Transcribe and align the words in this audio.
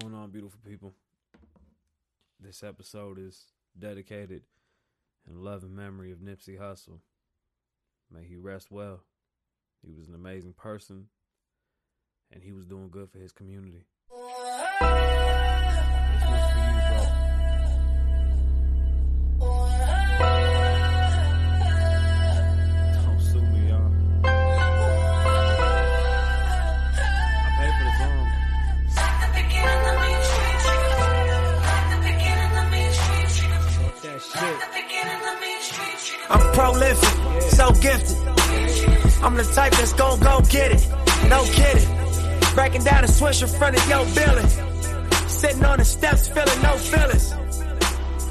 going 0.00 0.14
on, 0.14 0.30
beautiful 0.30 0.58
people? 0.68 0.92
This 2.40 2.64
episode 2.64 3.16
is 3.16 3.52
dedicated 3.78 4.42
in 5.30 5.44
love 5.44 5.62
and 5.62 5.76
memory 5.76 6.10
of 6.10 6.18
Nipsey 6.18 6.58
Hussle. 6.58 6.98
May 8.12 8.24
he 8.24 8.36
rest 8.36 8.72
well. 8.72 9.04
He 9.86 9.92
was 9.92 10.08
an 10.08 10.16
amazing 10.16 10.54
person, 10.54 11.06
and 12.32 12.42
he 12.42 12.52
was 12.52 12.66
doing 12.66 12.88
good 12.90 13.08
for 13.08 13.18
his 13.18 13.30
community. 13.30 13.84
Gon' 40.14 40.42
go 40.42 40.48
get 40.48 40.70
it. 40.70 40.88
No 41.28 41.42
kidding. 41.44 41.88
Breaking 42.54 42.84
down 42.84 43.02
the 43.02 43.08
switch 43.08 43.42
in 43.42 43.48
front 43.48 43.76
of 43.76 43.88
your 43.88 44.04
building. 44.14 44.48
Sitting 45.26 45.64
on 45.64 45.78
the 45.78 45.84
steps, 45.84 46.28
feeling 46.28 46.62
no 46.62 46.76
feelings. 46.76 47.32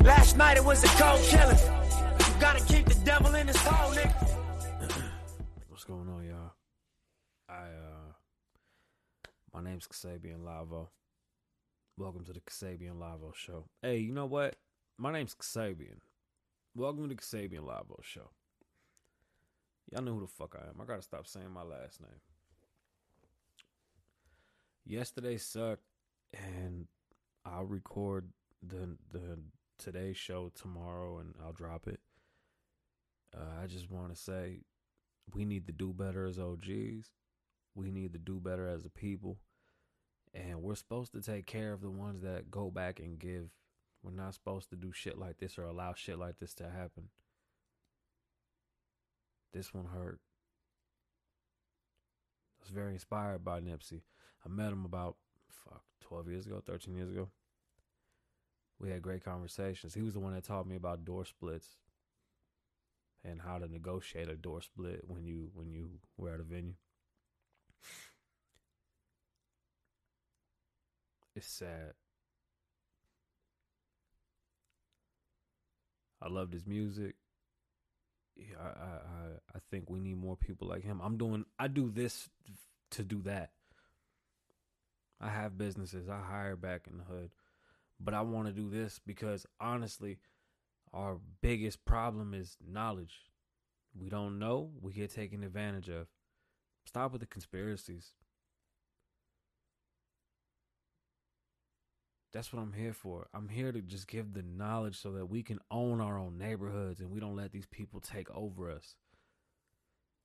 Last 0.01 0.37
night 0.37 0.55
it 0.55 0.63
was 0.63 0.81
a 0.85 0.87
cold 0.87 1.19
killing. 1.23 1.57
You 1.57 2.33
gotta 2.39 2.63
keep 2.63 2.85
the 2.85 2.95
devil 3.03 3.35
in 3.35 3.47
his 3.47 3.57
hole, 3.57 3.91
nigga. 3.91 4.29
What's 5.67 5.83
going 5.83 6.07
on, 6.07 6.23
y'all? 6.25 6.53
I 7.49 7.63
uh 7.63 8.13
my 9.53 9.61
name's 9.61 9.85
Kasabian 9.85 10.39
Lavoe. 10.39 10.87
Welcome 11.97 12.23
to 12.23 12.33
the 12.33 12.39
Kasabian 12.39 12.95
Lavoe 12.95 13.35
show. 13.35 13.65
Hey, 13.81 13.97
you 13.97 14.13
know 14.13 14.25
what? 14.25 14.55
My 14.97 15.11
name's 15.11 15.35
Kasabian. 15.35 15.99
Welcome 16.75 17.09
to 17.09 17.15
the 17.15 17.21
Kasabian 17.21 17.65
Lavoe 17.65 18.01
show. 18.03 18.29
Y'all 19.91 20.01
know 20.01 20.13
who 20.13 20.21
the 20.21 20.27
fuck 20.27 20.55
I 20.59 20.67
am. 20.69 20.81
I 20.81 20.85
gotta 20.85 21.01
stop 21.01 21.27
saying 21.27 21.51
my 21.51 21.63
last 21.63 22.01
name. 22.01 22.21
Yesterday 24.85 25.37
sucked 25.37 25.83
and 26.33 26.87
I'll 27.45 27.65
record 27.65 28.29
the 28.61 28.97
the 29.11 29.39
today's 29.77 30.17
show 30.17 30.51
tomorrow 30.55 31.19
and 31.19 31.35
I'll 31.43 31.53
drop 31.53 31.87
it. 31.87 31.99
Uh, 33.35 33.61
I 33.61 33.67
just 33.67 33.89
want 33.89 34.13
to 34.13 34.21
say 34.21 34.61
we 35.33 35.45
need 35.45 35.67
to 35.67 35.73
do 35.73 35.93
better 35.93 36.25
as 36.25 36.39
OGs. 36.39 37.11
We 37.75 37.91
need 37.91 38.13
to 38.13 38.19
do 38.19 38.39
better 38.39 38.67
as 38.67 38.85
a 38.85 38.89
people. 38.89 39.37
And 40.33 40.61
we're 40.61 40.75
supposed 40.75 41.13
to 41.13 41.21
take 41.21 41.45
care 41.45 41.73
of 41.73 41.81
the 41.81 41.91
ones 41.91 42.21
that 42.21 42.49
go 42.49 42.71
back 42.71 42.99
and 42.99 43.19
give. 43.19 43.49
We're 44.01 44.11
not 44.11 44.33
supposed 44.33 44.69
to 44.71 44.75
do 44.75 44.91
shit 44.91 45.17
like 45.17 45.37
this 45.37 45.57
or 45.57 45.63
allow 45.63 45.93
shit 45.93 46.19
like 46.19 46.39
this 46.39 46.53
to 46.55 46.63
happen. 46.63 47.09
This 49.53 49.73
one 49.73 49.85
hurt. 49.85 50.19
I 52.59 52.63
was 52.63 52.69
very 52.71 52.93
inspired 52.93 53.43
by 53.45 53.59
Nipsey. 53.59 54.01
I 54.45 54.49
met 54.49 54.71
him 54.71 54.83
about 54.85 55.15
fuck 55.51 55.83
12 56.01 56.29
years 56.29 56.45
ago, 56.47 56.61
13 56.65 56.95
years 56.95 57.09
ago. 57.09 57.29
We 58.79 58.89
had 58.89 59.01
great 59.01 59.23
conversations. 59.23 59.93
He 59.93 60.01
was 60.01 60.13
the 60.13 60.19
one 60.19 60.33
that 60.33 60.43
taught 60.43 60.67
me 60.67 60.75
about 60.75 61.05
door 61.05 61.23
splits 61.25 61.77
and 63.23 63.41
how 63.41 63.59
to 63.59 63.71
negotiate 63.71 64.27
a 64.27 64.35
door 64.35 64.61
split 64.61 65.01
when 65.07 65.23
you 65.23 65.51
when 65.53 65.71
you 65.71 65.89
were 66.17 66.33
at 66.33 66.39
a 66.39 66.43
venue. 66.43 66.73
It's 71.35 71.47
sad. 71.47 71.93
I 76.21 76.29
loved 76.29 76.53
his 76.53 76.65
music. 76.65 77.15
Yeah, 78.35 78.55
I, 78.59 78.67
I 78.67 79.55
I 79.55 79.59
think 79.69 79.89
we 79.89 79.99
need 79.99 80.17
more 80.17 80.35
people 80.35 80.67
like 80.67 80.83
him. 80.83 81.01
I'm 81.03 81.17
doing 81.17 81.45
I 81.59 81.67
do 81.67 81.89
this 81.89 82.29
to 82.91 83.03
do 83.03 83.21
that. 83.23 83.51
I 85.21 85.29
have 85.29 85.57
businesses. 85.57 86.09
I 86.09 86.19
hire 86.19 86.55
back 86.55 86.87
in 86.89 86.97
the 86.97 87.03
hood. 87.03 87.31
But 87.99 88.13
I 88.13 88.21
want 88.21 88.47
to 88.47 88.53
do 88.53 88.69
this 88.69 88.99
because 89.05 89.45
honestly, 89.59 90.17
our 90.93 91.17
biggest 91.41 91.85
problem 91.85 92.33
is 92.33 92.57
knowledge. 92.65 93.19
We 93.95 94.09
don't 94.09 94.39
know, 94.39 94.71
we 94.81 94.91
get 94.93 95.13
taken 95.13 95.43
advantage 95.43 95.89
of. 95.89 96.07
Stop 96.85 97.11
with 97.11 97.21
the 97.21 97.27
conspiracies. 97.27 98.09
That's 102.33 102.51
what 102.51 102.61
I'm 102.61 102.73
here 102.73 102.93
for. 102.93 103.27
I'm 103.33 103.47
here 103.47 103.71
to 103.71 103.79
just 103.79 104.07
give 104.07 104.33
the 104.33 104.41
knowledge 104.41 104.99
so 104.99 105.11
that 105.11 105.27
we 105.27 105.43
can 105.43 105.59
own 105.69 106.01
our 106.01 106.17
own 106.17 106.39
neighborhoods 106.39 106.99
and 106.99 107.11
we 107.11 107.19
don't 107.19 107.35
let 107.35 107.51
these 107.51 107.67
people 107.67 107.99
take 107.99 108.29
over 108.31 108.71
us. 108.71 108.95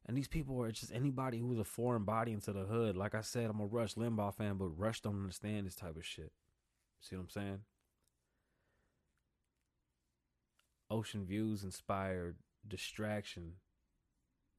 And 0.06 0.16
these 0.16 0.26
people 0.26 0.62
are 0.62 0.72
just 0.72 0.90
anybody 0.90 1.38
who's 1.38 1.58
a 1.58 1.64
foreign 1.64 2.04
body 2.04 2.32
into 2.32 2.50
the 2.50 2.64
hood. 2.64 2.96
Like 2.96 3.14
I 3.14 3.20
said, 3.20 3.50
I'm 3.50 3.60
a 3.60 3.66
Rush 3.66 3.94
Limbaugh 3.94 4.34
fan, 4.34 4.56
but 4.56 4.78
Rush 4.78 5.02
don't 5.02 5.20
understand 5.20 5.66
this 5.66 5.74
type 5.74 5.96
of 5.96 6.06
shit. 6.06 6.32
See 7.02 7.14
what 7.14 7.22
I'm 7.22 7.28
saying? 7.28 7.58
Ocean 10.90 11.26
Views 11.26 11.62
inspired 11.62 12.36
Distraction. 12.66 13.52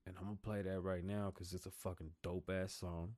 And 0.05 0.15
I'm 0.19 0.25
gonna 0.25 0.37
play 0.41 0.61
that 0.61 0.81
right 0.81 1.03
now 1.03 1.31
because 1.33 1.51
it's 1.51 1.65
a 1.65 1.71
fucking 1.71 2.11
dope 2.21 2.51
ass 2.53 2.73
song. 2.73 3.13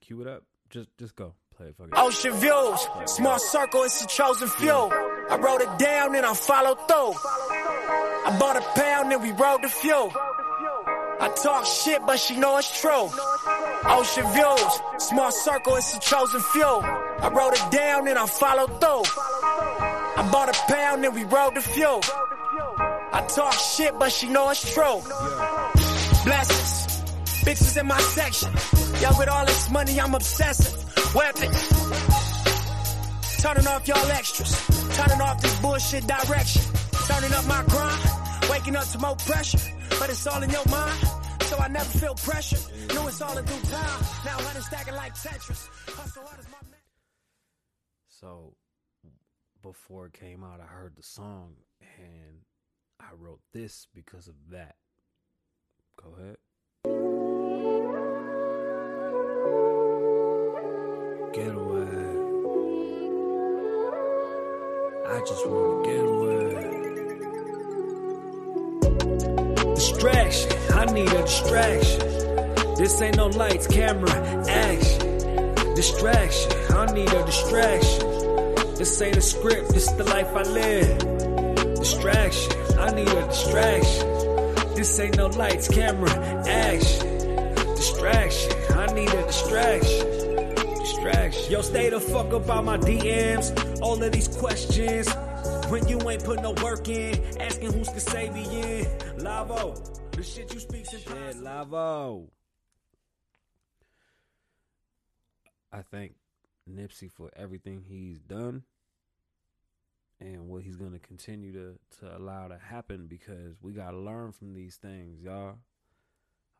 Cue 0.00 0.20
it 0.20 0.26
up. 0.26 0.42
Just 0.70 0.88
just 0.98 1.16
go. 1.16 1.34
Play 1.56 1.68
it 1.68 1.76
Ocean 1.94 2.34
views, 2.34 2.88
small 3.06 3.38
circle, 3.38 3.84
it's 3.84 4.04
a 4.04 4.06
chosen 4.06 4.48
few. 4.48 4.70
I 4.70 5.38
wrote 5.40 5.62
it 5.62 5.78
down 5.78 6.14
and 6.14 6.26
I 6.26 6.34
followed 6.34 6.76
through. 6.86 7.14
I 8.26 8.36
bought 8.38 8.56
a 8.56 8.60
pound 8.78 9.12
and 9.12 9.22
we 9.22 9.30
rode 9.32 9.62
the 9.62 9.68
fuel. 9.68 10.12
I 11.18 11.28
talk 11.42 11.64
shit, 11.64 12.02
but 12.06 12.18
she 12.18 12.36
know 12.36 12.58
it's 12.58 12.80
true. 12.80 13.08
Ocean 13.86 14.26
views, 14.32 15.08
small 15.08 15.30
circle, 15.30 15.76
it's 15.76 15.96
a 15.96 16.00
chosen 16.00 16.40
few. 16.40 16.62
I 16.64 17.30
wrote 17.34 17.54
it 17.54 17.70
down 17.70 18.06
and 18.08 18.18
I 18.18 18.26
followed 18.26 18.78
through. 18.80 19.04
I 20.18 20.28
bought 20.30 20.50
a 20.50 20.72
pound 20.72 21.04
and 21.06 21.14
we 21.14 21.24
rode 21.24 21.54
the 21.54 21.62
fuel. 21.62 22.00
I 23.12 23.24
talk 23.34 23.54
shit, 23.54 23.98
but 23.98 24.12
she 24.12 24.28
know 24.28 24.50
it's 24.50 24.74
true. 24.74 25.00
Blessings, 26.24 27.02
bitches 27.44 27.80
in 27.80 27.86
my 27.86 27.98
section. 28.00 28.52
Yeah, 29.00 29.18
with 29.18 29.28
all 29.28 29.44
this 29.46 29.70
money, 29.70 30.00
I'm 30.00 30.14
obsessive. 30.14 31.14
Weapons, 31.14 31.68
turning 33.42 33.66
off 33.66 33.86
y'all 33.86 34.10
extras. 34.12 34.52
Turning 34.96 35.20
off 35.20 35.40
this 35.40 35.60
bullshit 35.60 36.06
direction. 36.06 36.62
Turning 37.06 37.32
up 37.32 37.46
my 37.46 37.62
grind, 37.68 38.50
waking 38.50 38.76
up 38.76 38.84
to 38.88 38.98
more 38.98 39.16
pressure. 39.16 39.58
But 39.98 40.10
it's 40.10 40.26
all 40.26 40.42
in 40.42 40.50
your 40.50 40.66
mind, 40.70 40.98
so 41.42 41.56
I 41.58 41.68
never 41.68 41.98
feel 41.98 42.14
pressure. 42.14 42.58
Know 42.94 43.06
it's 43.06 43.20
all 43.22 43.36
in 43.36 43.44
due 43.44 43.60
time. 43.70 44.00
Now 44.24 44.38
honey 44.40 44.60
stacking 44.60 44.94
like 44.94 45.14
Tetris. 45.14 45.68
Hustle 45.94 46.22
hard 46.24 46.40
as 46.40 46.48
my. 46.50 46.58
So 48.20 48.54
before 49.62 50.06
it 50.06 50.14
came 50.14 50.42
out, 50.42 50.60
I 50.60 50.66
heard 50.66 50.96
the 50.96 51.02
song 51.02 51.54
and 51.98 52.38
I 52.98 53.08
wrote 53.18 53.40
this 53.52 53.86
because 53.94 54.26
of 54.26 54.34
that. 54.50 54.76
Go 56.02 56.14
ahead. 56.18 56.36
Get 61.36 61.48
away. 61.48 61.84
I 65.06 65.20
just 65.20 65.46
want 65.46 65.84
to 65.84 65.90
get 65.90 66.04
away. 66.14 66.54
Distraction. 69.74 70.52
I 70.72 70.86
need 70.86 71.12
a 71.12 71.20
distraction. 71.20 72.00
This 72.76 73.02
ain't 73.02 73.16
no 73.18 73.26
lights, 73.26 73.66
camera, 73.66 74.10
action. 74.48 75.74
Distraction. 75.74 76.52
I 76.70 76.86
need 76.94 77.12
a 77.12 77.26
distraction. 77.26 78.16
This 78.76 79.02
ain't 79.02 79.18
a 79.18 79.20
script, 79.20 79.74
this 79.74 79.90
the 79.92 80.04
life 80.04 80.34
I 80.34 80.42
live. 80.42 80.98
Distraction, 81.74 82.52
I 82.78 82.92
need 82.92 83.08
a 83.08 83.26
distraction. 83.26 84.74
This 84.74 84.98
ain't 85.00 85.18
no 85.18 85.26
lights, 85.26 85.68
camera, 85.68 86.10
action. 86.46 87.15
Yo, 91.48 91.62
stay 91.62 91.88
the 91.90 92.00
fuck 92.00 92.32
up 92.32 92.50
out 92.50 92.64
my 92.64 92.76
DMs. 92.76 93.80
All 93.80 94.02
of 94.02 94.10
these 94.10 94.26
questions. 94.26 95.08
When 95.70 95.86
you 95.86 95.98
ain't 96.10 96.24
put 96.24 96.42
no 96.42 96.50
work 96.60 96.88
in, 96.88 97.22
asking 97.40 97.72
who's 97.72 97.88
Kasabian. 97.88 99.20
Lavoe, 99.20 100.10
the 100.10 100.24
shit 100.24 100.52
you 100.52 100.58
speak's 100.58 100.92
impossible. 100.92 101.32
Shit, 101.32 101.36
Lavoe. 101.44 102.28
I 105.72 105.82
thank 105.82 106.16
Nipsey 106.68 107.08
for 107.08 107.30
everything 107.36 107.84
he's 107.86 108.18
done 108.18 108.64
and 110.18 110.48
what 110.48 110.64
he's 110.64 110.76
to 110.76 110.98
continue 110.98 111.52
to 111.52 111.78
to 112.00 112.16
allow 112.16 112.48
to 112.48 112.58
happen 112.58 113.06
because 113.06 113.54
we 113.62 113.72
got 113.72 113.92
to 113.92 113.98
learn 113.98 114.32
from 114.32 114.52
these 114.52 114.76
things, 114.76 115.22
y'all. 115.22 115.58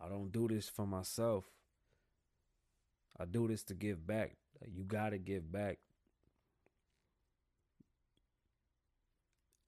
I 0.01 0.09
don't 0.09 0.31
do 0.31 0.47
this 0.47 0.69
for 0.69 0.87
myself. 0.87 1.45
I 3.19 3.25
do 3.25 3.49
this 3.49 3.65
to 3.65 3.75
give 3.75 4.07
back 4.07 4.37
you 4.75 4.85
got 4.85 5.11
to 5.11 5.19
give 5.19 5.51
back. 5.51 5.79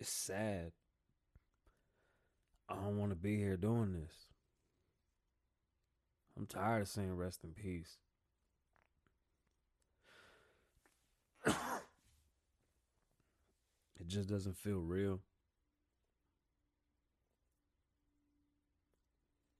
It's 0.00 0.10
sad. 0.10 0.72
I 2.68 2.74
don't 2.74 2.98
want 2.98 3.10
to 3.10 3.16
be 3.16 3.36
here 3.36 3.56
doing 3.56 3.92
this. 3.94 4.12
I'm 6.36 6.46
tired 6.46 6.82
of 6.82 6.88
saying 6.88 7.16
rest 7.16 7.42
in 7.42 7.50
peace. 7.50 7.96
it 11.46 11.54
just 14.06 14.28
doesn't 14.28 14.56
feel 14.56 14.78
real. 14.78 15.20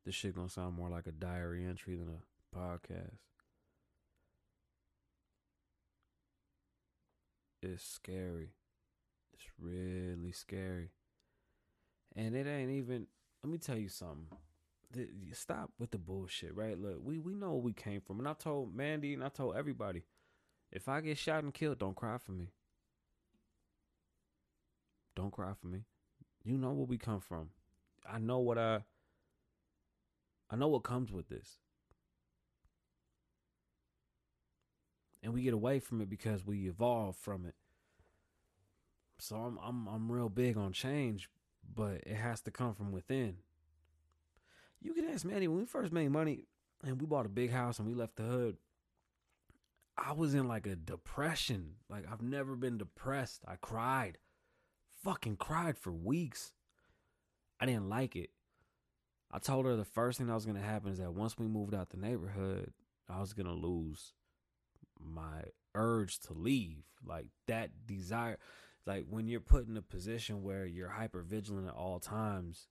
This 0.05 0.15
shit 0.15 0.37
gonna 0.37 0.49
sound 0.49 0.77
more 0.77 0.89
like 0.89 1.07
a 1.07 1.13
diary 1.13 1.67
entry 1.67 1.97
than 1.97 2.09
a 2.09 2.57
podcast. 2.57 3.19
It's 7.63 7.85
scary. 7.85 8.51
It's 9.33 9.45
really 9.59 10.33
scary. 10.33 10.91
And 12.17 12.35
it 12.35 12.47
ain't 12.47 12.71
even 12.71 13.07
let 13.43 13.51
me 13.51 13.59
tell 13.59 13.79
you 13.79 13.89
something. 13.89 14.27
Stop 15.33 15.71
with 15.79 15.91
the 15.91 15.99
bullshit, 15.99 16.55
right? 16.55 16.79
Look, 16.79 16.99
we 17.03 17.19
we 17.19 17.35
know 17.35 17.53
where 17.53 17.63
we 17.63 17.73
came 17.73 18.01
from. 18.01 18.19
And 18.19 18.29
I 18.29 18.33
told 18.33 18.75
Mandy 18.75 19.15
and 19.15 19.23
I 19.23 19.29
told 19.29 19.57
everybody, 19.57 20.05
if 20.73 20.89
I 20.89 21.01
get 21.01 21.19
shot 21.19 21.45
and 21.45 21.53
killed, 21.53 21.79
don't 21.79 21.97
cry 21.97 22.19
for 22.19 22.33
me. 22.33 22.53
Don't 25.15 25.33
cry 25.33 25.53
for 25.61 25.67
me. 25.67 25.85
You 26.45 26.57
know 26.57 26.73
where 26.73 26.87
we 26.87 26.97
come 26.97 27.21
from. 27.21 27.51
I 28.11 28.19
know 28.19 28.39
what 28.39 28.57
I 28.57 28.85
I 30.51 30.57
know 30.57 30.69
what 30.69 30.85
comes 30.85 31.13
with 31.13 31.29
this. 31.29 31.59
And 35.29 35.35
we 35.35 35.43
get 35.43 35.53
away 35.53 35.79
from 35.79 36.01
it 36.01 36.09
because 36.09 36.47
we 36.47 36.69
evolve 36.69 37.15
from 37.15 37.45
it. 37.45 37.55
So 39.19 39.37
I'm 39.37 39.59
I'm 39.63 39.87
I'm 39.87 40.11
real 40.11 40.31
big 40.31 40.57
on 40.57 40.73
change, 40.73 41.29
but 41.75 41.97
it 42.07 42.15
has 42.17 42.41
to 42.45 42.51
come 42.51 42.73
from 42.73 42.93
within. 42.93 43.37
You 44.81 44.95
can 44.95 45.05
ask 45.05 45.27
Manny 45.27 45.47
when 45.47 45.59
we 45.59 45.67
first 45.67 45.93
made 45.93 46.11
money 46.13 46.47
and 46.83 46.99
we 46.99 47.07
bought 47.07 47.27
a 47.27 47.29
big 47.29 47.51
house 47.51 47.79
and 47.79 47.87
we 47.87 47.93
left 47.93 48.17
the 48.17 48.23
hood. 48.23 48.57
I 49.99 50.13
was 50.13 50.33
in 50.33 50.49
like 50.49 50.67
a 50.67 50.77
depression. 50.77 51.75
Like 51.91 52.11
I've 52.11 52.23
never 52.23 52.57
been 52.57 52.79
depressed. 52.79 53.43
I 53.47 53.57
cried. 53.57 54.17
Fucking 55.05 55.37
cried 55.37 55.77
for 55.77 55.93
weeks. 55.93 56.55
I 57.61 57.67
didn't 57.67 57.91
like 57.91 58.17
it. 58.17 58.31
I 59.31 59.41
told 59.41 59.67
her 59.67 59.77
the 59.77 59.85
first 59.85 60.17
thing 60.17 60.29
that 60.29 60.33
was 60.33 60.47
to 60.57 60.63
happen 60.63 60.91
is 60.91 61.01
that 61.01 61.13
once 61.13 61.37
we 61.37 61.47
moved 61.47 61.75
out 61.75 61.91
the 61.91 61.99
neighborhood, 61.99 62.73
I 63.11 63.21
was 63.21 63.35
to 63.45 63.53
lose 63.53 64.15
my 65.01 65.45
urge 65.75 66.19
to 66.21 66.33
leave. 66.33 66.85
Like 67.05 67.29
that 67.47 67.71
desire. 67.87 68.39
Like 68.87 69.05
when 69.09 69.29
you're 69.29 69.41
put 69.41 69.69
in 69.69 69.77
a 69.77 69.83
position 69.83 70.43
where 70.43 70.67
you're 70.67 70.89
hyper 70.89 71.23
vigilant 71.23 71.69
at 71.69 71.75
all 71.75 72.01
times, 72.01 72.69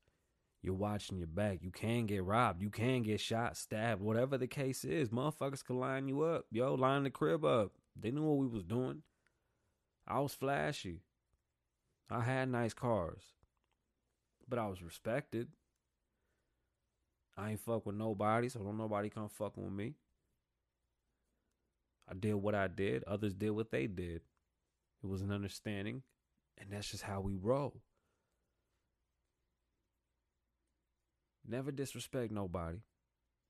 you're 0.62 0.74
watching 0.74 1.18
your 1.18 1.28
back. 1.28 1.60
You 1.62 1.72
can 1.72 2.06
get 2.08 2.24
robbed. 2.24 2.62
You 2.62 2.70
can 2.70 3.04
get 3.04 3.20
shot, 3.20 3.56
stabbed, 3.56 4.02
whatever 4.02 4.38
the 4.38 4.48
case 4.48 4.84
is. 4.84 5.10
Motherfuckers 5.10 5.64
can 5.64 5.80
line 5.80 6.08
you 6.08 6.24
up. 6.24 6.46
Yo, 6.52 6.74
line 6.74 7.04
the 7.04 7.10
crib 7.10 7.46
up. 7.46 7.72
They 7.96 8.12
knew 8.12 8.24
what 8.24 8.38
we 8.38 8.48
was 8.48 8.64
doing. 8.64 9.04
I 10.08 10.20
was 10.20 10.34
flashy. 10.34 11.02
I 12.10 12.22
had 12.22 12.50
nice 12.50 12.74
cars. 12.74 13.22
But 14.50 14.60
I 14.60 14.68
was 14.68 14.82
respected. 14.82 15.50
I 17.38 17.52
ain't 17.52 17.60
fuck 17.60 17.86
with 17.86 17.96
nobody, 17.96 18.50
so 18.50 18.60
don't 18.60 18.78
nobody 18.78 19.10
come 19.10 19.30
fucking 19.30 19.64
with 19.64 19.74
me. 19.74 19.94
I 22.10 22.14
did 22.14 22.36
what 22.36 22.56
I 22.56 22.68
did. 22.68 23.04
Others 23.06 23.34
did 23.34 23.52
what 23.52 23.72
they 23.72 23.88
did. 23.88 24.22
It 25.04 25.08
was 25.08 25.22
an 25.22 25.32
understanding, 25.32 26.04
and 26.58 26.72
that's 26.72 26.90
just 26.92 27.04
how 27.04 27.22
we 27.22 27.36
roll. 27.36 27.82
Never 31.48 31.72
disrespect 31.72 32.32
nobody. 32.32 32.80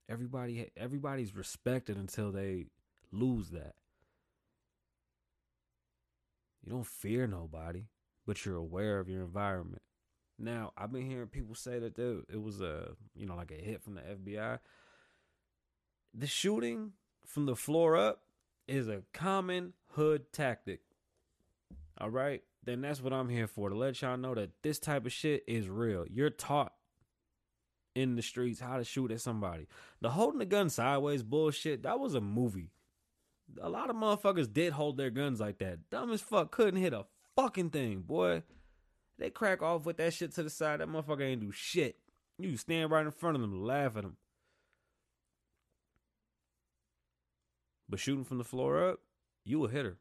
Everybody 0.08 0.70
everybody's 0.76 1.34
respected 1.34 1.96
until 1.96 2.32
they 2.32 2.66
lose 3.12 3.50
that. 3.50 3.74
You 6.64 6.72
don't 6.72 6.86
fear 6.86 7.26
nobody, 7.26 7.84
but 8.26 8.44
you're 8.44 8.56
aware 8.56 8.98
of 9.00 9.08
your 9.08 9.22
environment. 9.22 9.82
Now, 10.38 10.72
I've 10.76 10.92
been 10.92 11.08
hearing 11.08 11.26
people 11.26 11.54
say 11.54 11.78
that 11.80 11.96
there, 11.96 12.18
it 12.32 12.40
was 12.40 12.60
a, 12.60 12.90
you 13.16 13.26
know, 13.26 13.34
like 13.34 13.50
a 13.50 13.54
hit 13.54 13.82
from 13.82 13.94
the 13.94 14.02
FBI. 14.02 14.58
The 16.14 16.26
shooting 16.26 16.92
from 17.26 17.46
the 17.46 17.56
floor 17.56 17.96
up 17.96 18.22
is 18.68 18.88
a 18.88 19.02
common 19.12 19.72
hood 19.92 20.32
tactic. 20.32 20.80
All 22.00 22.10
right? 22.10 22.42
Then 22.64 22.82
that's 22.82 23.02
what 23.02 23.12
I'm 23.12 23.28
here 23.28 23.46
for 23.46 23.70
to 23.70 23.74
let 23.74 24.00
y'all 24.02 24.16
know 24.16 24.34
that 24.34 24.50
this 24.62 24.78
type 24.78 25.06
of 25.06 25.12
shit 25.12 25.42
is 25.46 25.68
real. 25.68 26.04
You're 26.08 26.30
taught 26.30 26.74
in 27.94 28.14
the 28.14 28.22
streets 28.22 28.60
how 28.60 28.76
to 28.76 28.84
shoot 28.84 29.10
at 29.10 29.20
somebody. 29.20 29.66
The 30.00 30.10
holding 30.10 30.38
the 30.38 30.46
gun 30.46 30.68
sideways 30.70 31.22
bullshit, 31.22 31.82
that 31.82 31.98
was 31.98 32.14
a 32.14 32.20
movie. 32.20 32.70
A 33.60 33.68
lot 33.68 33.90
of 33.90 33.96
motherfuckers 33.96 34.52
did 34.52 34.74
hold 34.74 34.98
their 34.98 35.10
guns 35.10 35.40
like 35.40 35.58
that. 35.58 35.88
Dumb 35.90 36.12
as 36.12 36.20
fuck, 36.20 36.50
couldn't 36.50 36.80
hit 36.80 36.92
a 36.92 37.06
fucking 37.34 37.70
thing, 37.70 38.00
boy. 38.00 38.42
They 39.18 39.30
crack 39.30 39.62
off 39.62 39.84
with 39.84 39.96
that 39.96 40.12
shit 40.12 40.34
to 40.34 40.42
the 40.42 40.50
side. 40.50 40.80
That 40.80 40.88
motherfucker 40.88 41.22
ain't 41.22 41.40
do 41.40 41.50
shit. 41.50 41.96
You 42.38 42.56
stand 42.56 42.90
right 42.90 43.04
in 43.04 43.10
front 43.10 43.36
of 43.36 43.40
them, 43.40 43.64
laugh 43.64 43.96
at 43.96 44.02
them. 44.02 44.16
But 47.88 48.00
shooting 48.00 48.24
from 48.24 48.38
the 48.38 48.44
floor 48.44 48.90
up, 48.90 49.00
you 49.44 49.64
a 49.64 49.70
hitter. 49.70 49.98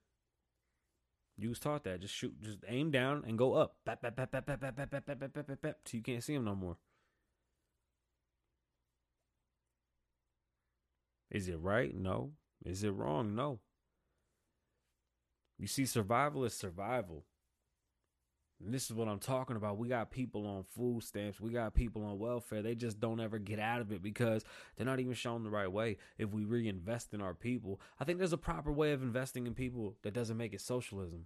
You 1.37 1.49
was 1.49 1.59
taught 1.59 1.83
that. 1.83 2.01
Just 2.01 2.13
shoot, 2.13 2.41
just 2.41 2.59
aim 2.67 2.91
down 2.91 3.23
and 3.25 3.37
go 3.37 3.53
up. 3.53 3.77
Bap, 3.85 4.01
bap, 4.01 4.15
bap, 4.15 4.31
bap, 4.31 4.45
bap, 4.45 4.59
bap, 4.59 4.75
bap, 4.75 4.89
bap, 4.89 5.05
bap, 5.05 5.19
bap, 5.19 5.47
bap, 5.47 5.61
bap, 5.61 5.75
till 5.85 5.99
you 5.99 6.03
can't 6.03 6.23
see 6.23 6.33
him 6.33 6.43
no 6.43 6.55
more. 6.55 6.77
Is 11.29 11.47
it 11.47 11.59
right? 11.59 11.95
No. 11.95 12.31
Is 12.65 12.83
it 12.83 12.89
wrong? 12.89 13.35
No. 13.35 13.59
You 15.59 15.67
see, 15.67 15.85
survival 15.85 16.43
is 16.45 16.53
survival. 16.53 17.25
And 18.63 18.73
this 18.73 18.85
is 18.85 18.93
what 18.93 19.07
I'm 19.07 19.19
talking 19.19 19.55
about. 19.55 19.77
We 19.77 19.87
got 19.87 20.09
people 20.09 20.47
on 20.47 20.63
food 20.75 21.03
stamps. 21.03 21.39
We 21.39 21.51
got 21.51 21.75
people 21.75 22.03
on 22.03 22.17
welfare. 22.17 22.61
They 22.61 22.73
just 22.73 22.99
don't 22.99 23.19
ever 23.19 23.37
get 23.37 23.59
out 23.59 23.81
of 23.81 23.91
it 23.91 24.01
because 24.01 24.43
they're 24.75 24.85
not 24.85 24.99
even 24.99 25.13
shown 25.13 25.43
the 25.43 25.49
right 25.49 25.71
way. 25.71 25.97
If 26.17 26.31
we 26.31 26.43
reinvest 26.43 27.13
in 27.13 27.21
our 27.21 27.35
people, 27.35 27.79
I 27.99 28.03
think 28.03 28.17
there's 28.17 28.33
a 28.33 28.37
proper 28.37 28.71
way 28.71 28.93
of 28.93 29.03
investing 29.03 29.45
in 29.45 29.53
people 29.53 29.95
that 30.01 30.13
doesn't 30.13 30.37
make 30.37 30.53
it 30.53 30.61
socialism. 30.61 31.25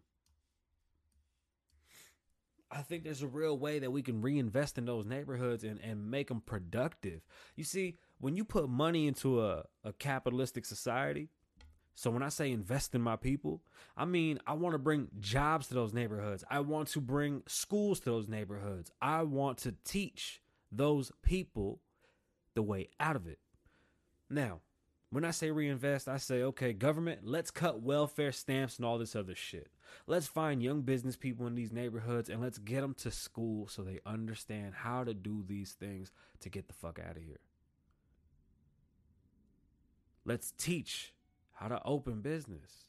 I 2.70 2.82
think 2.82 3.04
there's 3.04 3.22
a 3.22 3.28
real 3.28 3.58
way 3.58 3.80
that 3.80 3.92
we 3.92 4.02
can 4.02 4.22
reinvest 4.22 4.78
in 4.78 4.86
those 4.86 5.06
neighborhoods 5.06 5.64
and, 5.64 5.80
and 5.82 6.10
make 6.10 6.30
them 6.30 6.42
productive. 6.42 7.22
You 7.56 7.66
see, 7.66 7.98
when 8.20 8.38
you 8.38 8.46
put 8.46 8.70
money 8.70 9.08
into 9.08 9.42
a, 9.42 9.66
a 9.84 9.92
capitalistic 9.94 10.66
society, 10.66 11.30
so 11.96 12.10
when 12.10 12.24
I 12.24 12.30
say 12.30 12.52
invest 12.52 12.96
in 12.96 13.02
my 13.02 13.16
people, 13.16 13.62
I 13.96 14.06
mean 14.06 14.40
I 14.48 14.54
want 14.54 14.74
to 14.74 14.80
bring 14.80 15.10
jobs 15.20 15.68
to 15.68 15.74
those 15.74 15.94
neighborhoods. 15.94 16.44
I 16.50 16.60
want 16.62 16.90
to 16.90 17.02
bring 17.02 17.44
schools 17.48 18.00
to 18.02 18.06
those 18.06 18.28
neighborhoods. 18.28 18.92
I 19.02 19.24
want 19.24 19.60
to 19.60 19.76
teach 19.84 20.42
those 20.72 21.12
people 21.22 21.80
the 22.56 22.62
way 22.62 22.90
out 23.00 23.16
of 23.16 23.28
it. 23.28 23.40
Now, 24.30 24.62
when 25.12 25.26
I 25.26 25.32
say 25.32 25.52
reinvest, 25.52 26.08
I 26.08 26.18
say, 26.18 26.42
okay, 26.42 26.72
government, 26.72 27.22
let's 27.24 27.52
cut 27.52 27.82
welfare 27.82 28.32
stamps 28.32 28.78
and 28.78 28.86
all 28.86 28.98
this 28.98 29.16
other 29.16 29.36
shit. 29.36 29.68
Let's 30.08 30.28
find 30.28 30.64
young 30.64 30.84
business 30.84 31.18
people 31.18 31.48
in 31.48 31.56
these 31.56 31.74
neighborhoods 31.74 32.30
and 32.30 32.42
let's 32.42 32.58
get 32.58 32.80
them 32.80 32.94
to 33.00 33.12
school 33.12 33.68
so 33.68 33.82
they 33.82 34.00
understand 34.06 34.74
how 34.74 35.04
to 35.04 35.14
do 35.14 35.44
these 35.46 35.74
things 35.74 36.12
to 36.40 36.50
get 36.50 36.70
the 36.70 36.74
fuck 36.74 36.98
out 36.98 37.18
of 37.18 37.24
here. 37.24 37.42
Let's 40.24 40.54
teach 40.58 41.14
how 41.62 41.68
to 41.68 41.82
open 41.86 42.22
business. 42.22 42.86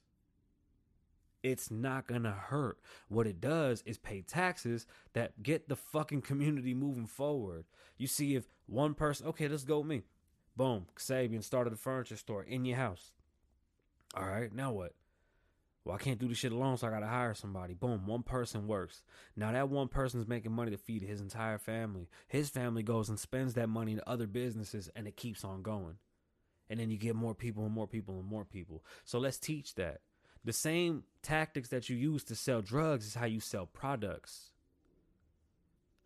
It's 1.43 1.71
not 1.71 2.07
gonna 2.07 2.33
hurt. 2.33 2.79
What 3.09 3.27
it 3.27 3.41
does 3.41 3.83
is 3.85 3.99
pay 3.99 4.23
taxes 4.23 4.87
that 5.13 5.43
get 5.43 5.69
the 5.69 5.77
fucking 5.77 6.23
community 6.23 6.73
moving 6.73 7.07
forward. 7.07 7.65
You 7.99 8.07
see, 8.07 8.35
if 8.35 8.49
one 8.67 8.95
person, 8.95 9.27
okay, 9.27 9.47
let's 9.49 9.65
go 9.65 9.83
me. 9.83 10.03
Boom, 10.57 10.87
Sabian 10.97 11.43
started 11.43 11.73
a 11.73 11.77
furniture 11.77 12.17
store 12.17 12.45
in 12.45 12.65
your 12.65 12.77
house. 12.77 13.11
All 14.15 14.27
right, 14.27 14.53
now 14.55 14.73
what? 14.73 14.95
Well, 15.85 15.97
I 15.97 15.99
can't 15.99 16.19
do 16.19 16.29
this 16.29 16.39
shit 16.39 16.53
alone, 16.53 16.77
so 16.77 16.87
I 16.87 16.91
gotta 16.91 17.07
hire 17.07 17.35
somebody. 17.35 17.75
Boom, 17.75 18.07
one 18.07 18.23
person 18.23 18.69
works. 18.69 19.03
Now 19.37 19.53
that 19.53 19.69
one 19.69 19.89
person's 19.89 20.29
making 20.29 20.53
money 20.53 20.71
to 20.71 20.79
feed 20.79 21.03
his 21.03 21.21
entire 21.21 21.59
family. 21.59 22.09
His 22.29 22.49
family 22.49 22.85
goes 22.85 23.09
and 23.11 23.19
spends 23.19 23.53
that 23.55 23.69
money 23.69 23.93
in 23.93 24.01
other 24.07 24.27
businesses, 24.27 24.89
and 24.95 25.07
it 25.07 25.17
keeps 25.17 25.45
on 25.45 25.63
going 25.63 25.97
and 26.73 26.81
then 26.81 26.89
you 26.89 26.97
get 26.97 27.15
more 27.15 27.35
people 27.35 27.67
and 27.67 27.75
more 27.75 27.87
people 27.87 28.19
and 28.19 28.27
more 28.27 28.47
people. 28.47 28.83
So 29.05 29.19
let's 29.19 29.37
teach 29.37 29.75
that. 29.75 30.01
The 30.43 30.55
same 30.55 31.03
tactics 31.23 31.69
that 31.69 31.91
you 31.91 31.97
use 31.97 32.25
to 32.25 32.35
sell 32.35 32.63
drugs 32.63 33.07
is 33.07 33.15
how 33.15 33.27
you 33.27 33.41
sell 33.41 33.67
products. 33.67 34.53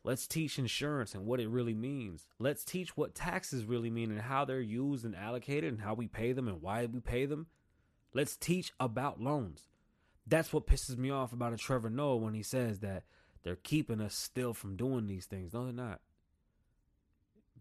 Let's 0.02 0.26
teach 0.26 0.58
insurance 0.58 1.14
and 1.14 1.24
what 1.24 1.38
it 1.38 1.48
really 1.48 1.72
means. 1.72 2.26
Let's 2.40 2.64
teach 2.64 2.96
what 2.96 3.14
taxes 3.14 3.64
really 3.64 3.90
mean 3.90 4.10
and 4.10 4.20
how 4.20 4.44
they're 4.44 4.60
used 4.60 5.04
and 5.04 5.14
allocated 5.14 5.72
and 5.72 5.80
how 5.80 5.94
we 5.94 6.08
pay 6.08 6.32
them 6.32 6.48
and 6.48 6.60
why 6.60 6.84
we 6.86 6.98
pay 6.98 7.26
them. 7.26 7.46
Let's 8.12 8.36
teach 8.36 8.72
about 8.80 9.20
loans. 9.20 9.68
That's 10.26 10.52
what 10.52 10.66
pisses 10.66 10.98
me 10.98 11.10
off 11.10 11.32
about 11.32 11.52
a 11.52 11.56
Trevor 11.56 11.90
Noah 11.90 12.16
when 12.16 12.34
he 12.34 12.42
says 12.42 12.80
that 12.80 13.04
They're 13.46 13.54
keeping 13.54 14.00
us 14.00 14.16
still 14.16 14.52
from 14.52 14.74
doing 14.74 15.06
these 15.06 15.26
things. 15.26 15.54
No, 15.54 15.62
they're 15.62 15.72
not. 15.72 16.00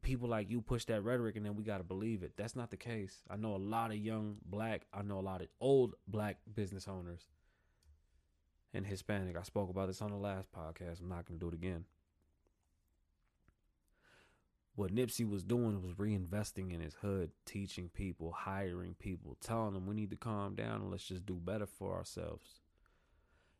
People 0.05 0.29
like 0.29 0.51
you 0.51 0.61
push 0.61 0.85
that 0.85 1.03
rhetoric 1.03 1.35
and 1.35 1.43
then 1.43 1.55
we 1.55 1.63
got 1.63 1.79
to 1.79 1.83
believe 1.83 2.21
it. 2.21 2.33
That's 2.37 2.55
not 2.55 2.69
the 2.69 2.77
case. 2.77 3.23
I 3.27 3.37
know 3.37 3.55
a 3.55 3.57
lot 3.57 3.89
of 3.89 3.97
young 3.97 4.37
black, 4.45 4.83
I 4.93 5.01
know 5.01 5.17
a 5.17 5.21
lot 5.21 5.41
of 5.41 5.47
old 5.59 5.95
black 6.07 6.37
business 6.53 6.87
owners 6.87 7.23
and 8.71 8.85
Hispanic. 8.85 9.35
I 9.35 9.41
spoke 9.41 9.71
about 9.71 9.87
this 9.87 10.03
on 10.03 10.11
the 10.11 10.17
last 10.17 10.51
podcast. 10.51 11.01
I'm 11.01 11.09
not 11.09 11.25
going 11.25 11.39
to 11.39 11.43
do 11.43 11.47
it 11.47 11.55
again. 11.55 11.85
What 14.75 14.93
Nipsey 14.93 15.27
was 15.27 15.43
doing 15.43 15.81
was 15.81 15.93
reinvesting 15.93 16.71
in 16.71 16.81
his 16.81 16.93
hood, 17.01 17.31
teaching 17.47 17.89
people, 17.91 18.31
hiring 18.31 18.93
people, 18.99 19.37
telling 19.41 19.73
them 19.73 19.87
we 19.87 19.95
need 19.95 20.11
to 20.11 20.17
calm 20.17 20.53
down 20.53 20.81
and 20.81 20.91
let's 20.91 21.07
just 21.07 21.25
do 21.25 21.33
better 21.33 21.65
for 21.65 21.95
ourselves. 21.95 22.59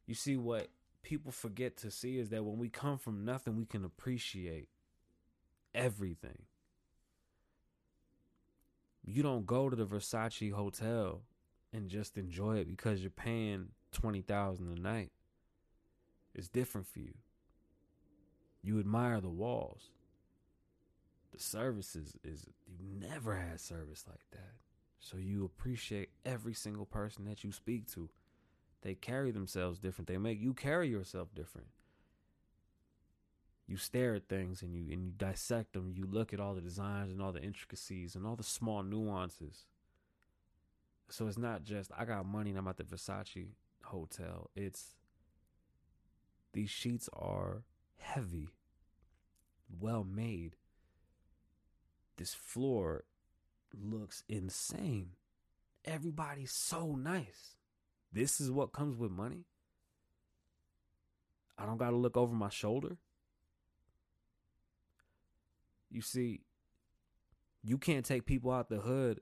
You 0.05 0.13
see, 0.13 0.37
what 0.37 0.67
people 1.01 1.31
forget 1.31 1.75
to 1.77 1.89
see 1.89 2.19
is 2.19 2.29
that 2.29 2.45
when 2.45 2.59
we 2.59 2.69
come 2.69 2.99
from 2.99 3.25
nothing, 3.25 3.55
we 3.55 3.65
can 3.65 3.83
appreciate 3.83 4.67
everything. 5.75 6.44
You 9.03 9.22
don't 9.22 9.46
go 9.46 9.70
to 9.70 9.75
the 9.75 9.86
Versace 9.86 10.51
hotel 10.51 11.22
and 11.72 11.89
just 11.89 12.17
enjoy 12.17 12.58
it 12.58 12.67
because 12.67 13.01
you're 13.01 13.12
paying 13.12 13.67
20,000 13.91 14.77
a 14.77 14.82
night. 14.82 15.12
It's 16.34 16.48
different 16.48 16.88
for 16.88 17.00
you. 17.00 17.13
You 18.63 18.79
admire 18.79 19.22
the 19.22 19.29
walls. 19.29 19.91
The 21.32 21.39
services 21.39 22.17
is 22.24 22.48
you 22.65 22.77
never 23.00 23.36
had 23.36 23.60
service 23.60 24.05
like 24.08 24.25
that. 24.32 24.55
So 25.00 25.17
you 25.17 25.46
appreciate 25.46 26.10
every 26.25 26.53
single 26.53 26.86
person 26.86 27.25
that 27.25 27.44
you 27.44 27.51
speak 27.51 27.91
to. 27.94 28.10
They 28.82 28.96
carry 28.96 29.32
themselves 29.32 29.79
different. 29.79 30.08
They 30.08 30.17
make 30.17 30.41
you 30.41 30.53
carry 30.53 30.89
yourself 30.89 31.27
different. 31.36 31.67
You 33.67 33.77
stare 33.77 34.15
at 34.15 34.27
things 34.27 34.62
and 34.62 34.75
you 34.75 34.81
and 34.91 35.05
you 35.05 35.12
dissect 35.17 35.74
them. 35.74 35.93
You 35.95 36.05
look 36.05 36.34
at 36.34 36.39
all 36.39 36.53
the 36.53 36.62
designs 36.62 37.12
and 37.12 37.22
all 37.22 37.31
the 37.31 37.41
intricacies 37.41 38.15
and 38.15 38.25
all 38.25 38.36
the 38.36 38.43
small 38.43 38.84
nuances. 38.84 39.65
So 41.10 41.27
it's 41.27 41.38
not 41.38 41.63
just 41.63 41.91
I 41.98 42.05
got 42.05 42.25
money 42.25 42.51
and 42.51 42.60
I'm 42.60 42.67
at 42.67 42.77
the 42.77 42.84
Versace 42.84 43.48
hotel. 43.84 44.50
It's 44.55 44.95
these 46.53 46.69
sheets 46.69 47.10
are 47.12 47.63
heavy, 47.98 48.50
well 49.79 50.03
made. 50.03 50.55
This 52.17 52.34
floor 52.34 53.03
looks 53.74 54.24
insane. 54.29 55.12
Everybody's 55.84 56.51
so 56.51 56.95
nice. 56.95 57.55
This 58.12 58.39
is 58.39 58.50
what 58.50 58.72
comes 58.72 58.95
with 58.95 59.12
money. 59.12 59.45
I 61.57 61.65
don't 61.65 61.77
got 61.77 61.89
to 61.89 61.95
look 61.95 62.15
over 62.15 62.34
my 62.34 62.50
shoulder. 62.50 62.98
You 65.89 66.01
see, 66.01 66.42
you 67.63 67.77
can't 67.77 68.06
take 68.06 68.25
people 68.25 68.51
out 68.51 68.70
the 68.70 68.77
hood 68.77 69.22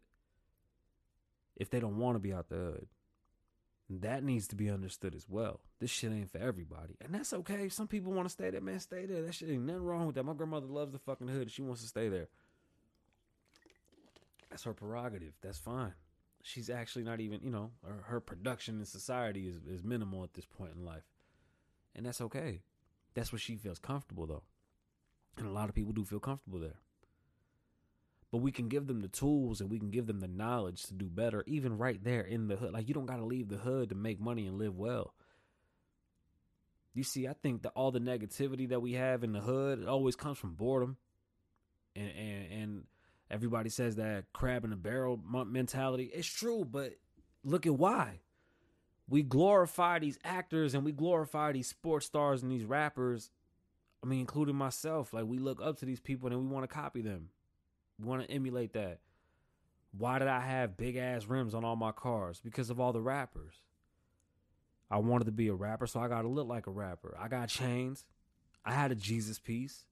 if 1.55 1.69
they 1.69 1.79
don't 1.79 1.97
want 1.97 2.15
to 2.15 2.19
be 2.19 2.33
out 2.33 2.49
the 2.49 2.55
hood. 2.55 2.87
That 3.89 4.23
needs 4.23 4.47
to 4.47 4.55
be 4.55 4.69
understood 4.69 5.13
as 5.13 5.27
well. 5.29 5.59
This 5.79 5.91
shit 5.91 6.11
ain't 6.11 6.31
for 6.31 6.39
everybody. 6.39 6.95
And 7.01 7.13
that's 7.13 7.33
okay. 7.33 7.69
Some 7.69 7.87
people 7.87 8.11
want 8.13 8.27
to 8.27 8.31
stay 8.31 8.49
there, 8.49 8.61
man. 8.61 8.79
Stay 8.79 9.05
there. 9.05 9.21
That 9.21 9.35
shit 9.35 9.49
ain't 9.49 9.63
nothing 9.63 9.83
wrong 9.83 10.07
with 10.07 10.15
that. 10.15 10.23
My 10.23 10.33
grandmother 10.33 10.67
loves 10.67 10.93
the 10.93 10.99
fucking 10.99 11.27
hood. 11.27 11.51
She 11.51 11.61
wants 11.61 11.81
to 11.81 11.87
stay 11.87 12.09
there. 12.09 12.27
That's 14.49 14.63
her 14.63 14.73
prerogative. 14.73 15.33
That's 15.41 15.57
fine. 15.57 15.93
She's 16.41 16.69
actually 16.69 17.03
not 17.03 17.19
even, 17.19 17.41
you 17.43 17.49
know, 17.49 17.71
her, 17.85 18.03
her 18.05 18.19
production 18.19 18.79
in 18.79 18.85
society 18.85 19.47
is, 19.47 19.55
is 19.67 19.83
minimal 19.83 20.23
at 20.23 20.33
this 20.33 20.45
point 20.45 20.71
in 20.75 20.85
life. 20.85 21.03
And 21.95 22.05
that's 22.05 22.21
okay. 22.21 22.61
That's 23.13 23.31
where 23.31 23.39
she 23.39 23.55
feels 23.55 23.79
comfortable, 23.79 24.25
though. 24.25 24.43
And 25.37 25.47
a 25.47 25.51
lot 25.51 25.69
of 25.69 25.75
people 25.75 25.93
do 25.93 26.05
feel 26.05 26.19
comfortable 26.19 26.59
there. 26.59 26.79
But 28.31 28.39
we 28.39 28.51
can 28.51 28.67
give 28.67 28.87
them 28.87 29.01
the 29.01 29.07
tools 29.07 29.61
and 29.61 29.69
we 29.69 29.77
can 29.77 29.91
give 29.91 30.07
them 30.07 30.19
the 30.19 30.27
knowledge 30.27 30.83
to 30.83 30.93
do 30.95 31.05
better 31.05 31.43
even 31.45 31.77
right 31.77 32.03
there 32.03 32.21
in 32.21 32.47
the 32.47 32.55
hood. 32.55 32.73
Like 32.73 32.87
you 32.87 32.93
don't 32.93 33.05
got 33.05 33.17
to 33.17 33.25
leave 33.25 33.47
the 33.47 33.57
hood 33.57 33.89
to 33.89 33.95
make 33.95 34.19
money 34.19 34.47
and 34.47 34.57
live 34.57 34.75
well. 34.75 35.13
You 36.95 37.03
see 37.03 37.27
i 37.27 37.33
think 37.33 37.63
that 37.63 37.73
all 37.75 37.91
the 37.91 37.99
negativity 37.99 38.69
that 38.69 38.81
we 38.81 38.93
have 38.93 39.23
in 39.23 39.33
the 39.33 39.39
hood 39.39 39.79
it 39.79 39.87
always 39.87 40.15
comes 40.15 40.37
from 40.39 40.55
boredom. 40.55 40.97
And 41.95 42.09
and, 42.09 42.51
and 42.51 42.83
everybody 43.29 43.69
says 43.69 43.97
that 43.97 44.25
crab 44.33 44.65
in 44.65 44.73
a 44.73 44.77
barrel 44.77 45.19
mentality. 45.45 46.09
It's 46.11 46.27
true 46.27 46.65
but 46.65 46.93
look 47.43 47.67
at 47.67 47.75
why. 47.75 48.21
We 49.07 49.21
glorify 49.21 49.99
these 49.99 50.17
actors 50.23 50.73
and 50.73 50.83
we 50.83 50.91
glorify 50.91 51.51
these 51.51 51.67
sports 51.67 52.07
stars 52.07 52.41
and 52.41 52.51
these 52.51 52.65
rappers 52.65 53.29
i 54.03 54.05
mean 54.05 54.19
including 54.19 54.55
myself 54.55 55.13
like 55.13 55.25
we 55.25 55.37
look 55.37 55.61
up 55.61 55.77
to 55.79 55.85
these 55.85 55.99
people 56.01 56.29
and 56.29 56.39
we 56.39 56.47
want 56.47 56.63
to 56.69 56.73
copy 56.73 57.01
them 57.01 57.29
We 57.99 58.05
want 58.07 58.23
to 58.23 58.31
emulate 58.31 58.73
that. 58.73 58.99
Why 59.97 60.19
did 60.19 60.27
I 60.27 60.39
have 60.39 60.77
big 60.77 60.95
ass 60.95 61.25
rims 61.25 61.53
on 61.53 61.63
all 61.63 61.75
my 61.75 61.91
cars? 61.91 62.41
Because 62.43 62.69
of 62.69 62.79
all 62.79 62.93
the 62.93 63.01
rappers. 63.01 63.53
I 64.89 64.97
wanted 64.97 65.25
to 65.25 65.31
be 65.31 65.47
a 65.47 65.53
rapper, 65.53 65.87
so 65.87 65.99
I 65.99 66.07
got 66.07 66.23
to 66.23 66.27
look 66.27 66.47
like 66.47 66.67
a 66.67 66.71
rapper. 66.71 67.15
I 67.19 67.27
got 67.27 67.49
chains. 67.49 68.05
I 68.65 68.73
had 68.73 68.91
a 68.91 68.95
Jesus 68.95 69.39
piece. 69.39 69.85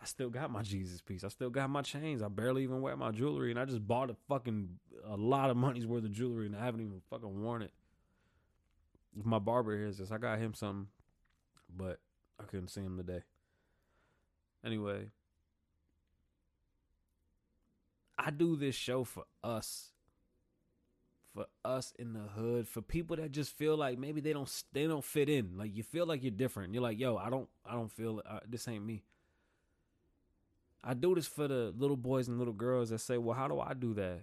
I 0.00 0.06
still 0.06 0.28
got 0.28 0.50
my 0.50 0.62
Jesus 0.62 1.00
piece. 1.00 1.24
I 1.24 1.28
still 1.28 1.50
got 1.50 1.70
my 1.70 1.82
chains. 1.82 2.22
I 2.22 2.28
barely 2.28 2.62
even 2.62 2.82
wear 2.82 2.96
my 2.96 3.10
jewelry, 3.10 3.50
and 3.50 3.58
I 3.58 3.64
just 3.64 3.86
bought 3.86 4.10
a 4.10 4.16
fucking 4.28 4.78
a 5.08 5.16
lot 5.16 5.50
of 5.50 5.56
money's 5.56 5.86
worth 5.86 6.04
of 6.04 6.12
jewelry, 6.12 6.46
and 6.46 6.56
I 6.56 6.64
haven't 6.64 6.80
even 6.82 7.00
fucking 7.10 7.42
worn 7.42 7.62
it. 7.62 7.72
If 9.18 9.24
my 9.24 9.38
barber 9.38 9.76
hears 9.76 9.98
this, 9.98 10.10
I 10.10 10.18
got 10.18 10.38
him 10.38 10.54
something, 10.54 10.88
but 11.74 12.00
I 12.44 12.50
couldn't 12.50 12.68
see 12.68 12.82
him 12.82 12.96
today. 12.96 13.22
Anyway, 14.64 15.06
I 18.18 18.30
do 18.30 18.56
this 18.56 18.74
show 18.74 19.04
for 19.04 19.24
us. 19.42 19.90
For 21.34 21.46
us 21.64 21.92
in 21.98 22.12
the 22.12 22.20
hood, 22.20 22.68
for 22.68 22.80
people 22.80 23.16
that 23.16 23.32
just 23.32 23.56
feel 23.56 23.76
like 23.76 23.98
maybe 23.98 24.20
they 24.20 24.32
don't 24.32 24.48
they 24.72 24.86
don't 24.86 25.02
fit 25.02 25.28
in. 25.28 25.58
Like 25.58 25.74
you 25.74 25.82
feel 25.82 26.06
like 26.06 26.22
you're 26.22 26.30
different. 26.30 26.72
You're 26.72 26.82
like, 26.82 27.00
yo, 27.00 27.16
I 27.16 27.28
don't 27.28 27.48
I 27.66 27.72
don't 27.72 27.90
feel 27.90 28.22
uh, 28.24 28.38
this 28.48 28.68
ain't 28.68 28.86
me. 28.86 29.02
I 30.84 30.94
do 30.94 31.12
this 31.16 31.26
for 31.26 31.48
the 31.48 31.74
little 31.76 31.96
boys 31.96 32.28
and 32.28 32.38
little 32.38 32.52
girls 32.52 32.90
that 32.90 33.00
say, 33.00 33.18
well, 33.18 33.36
how 33.36 33.48
do 33.48 33.58
I 33.58 33.74
do 33.74 33.94
that? 33.94 34.20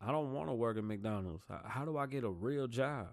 I 0.00 0.10
don't 0.10 0.32
want 0.32 0.48
to 0.48 0.54
work 0.54 0.78
at 0.78 0.84
McDonald's. 0.84 1.42
How 1.66 1.84
do 1.84 1.98
I 1.98 2.06
get 2.06 2.24
a 2.24 2.30
real 2.30 2.66
job? 2.66 3.08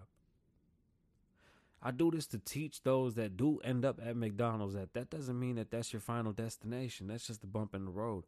I 1.86 1.92
do 1.92 2.10
this 2.10 2.26
to 2.28 2.40
teach 2.40 2.82
those 2.82 3.14
that 3.14 3.38
do 3.38 3.60
end 3.64 3.86
up 3.86 4.00
at 4.04 4.18
McDonald's 4.18 4.74
that 4.74 4.96
that 4.96 5.12
doesn't 5.12 5.40
mean 5.40 5.58
that 5.58 5.70
that's 5.70 5.94
your 5.94 6.00
final 6.00 6.32
destination. 6.32 7.06
That's 7.06 7.28
just 7.28 7.44
a 7.44 7.48
bump 7.48 7.76
in 7.76 7.86
the 7.86 7.92
road. 7.92 8.24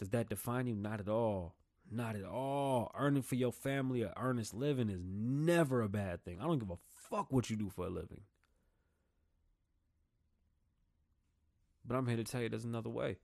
Does 0.00 0.08
that 0.08 0.28
define 0.28 0.66
you? 0.66 0.74
Not 0.74 0.98
at 0.98 1.08
all. 1.08 1.54
Not 1.88 2.16
at 2.16 2.24
all. 2.24 2.90
Earning 2.98 3.22
for 3.22 3.36
your 3.36 3.52
family 3.52 4.02
or 4.02 4.12
earnest 4.16 4.52
living 4.52 4.88
is 4.88 5.04
never 5.04 5.80
a 5.80 5.88
bad 5.88 6.24
thing. 6.24 6.38
I 6.40 6.44
don't 6.44 6.58
give 6.58 6.72
a 6.72 6.78
fuck 6.92 7.28
what 7.30 7.50
you 7.50 7.56
do 7.56 7.68
for 7.68 7.86
a 7.86 7.88
living. 7.88 8.22
But 11.86 11.94
I'm 11.94 12.08
here 12.08 12.16
to 12.16 12.24
tell 12.24 12.42
you 12.42 12.48
there's 12.48 12.64
another 12.64 12.90
way. 12.90 13.18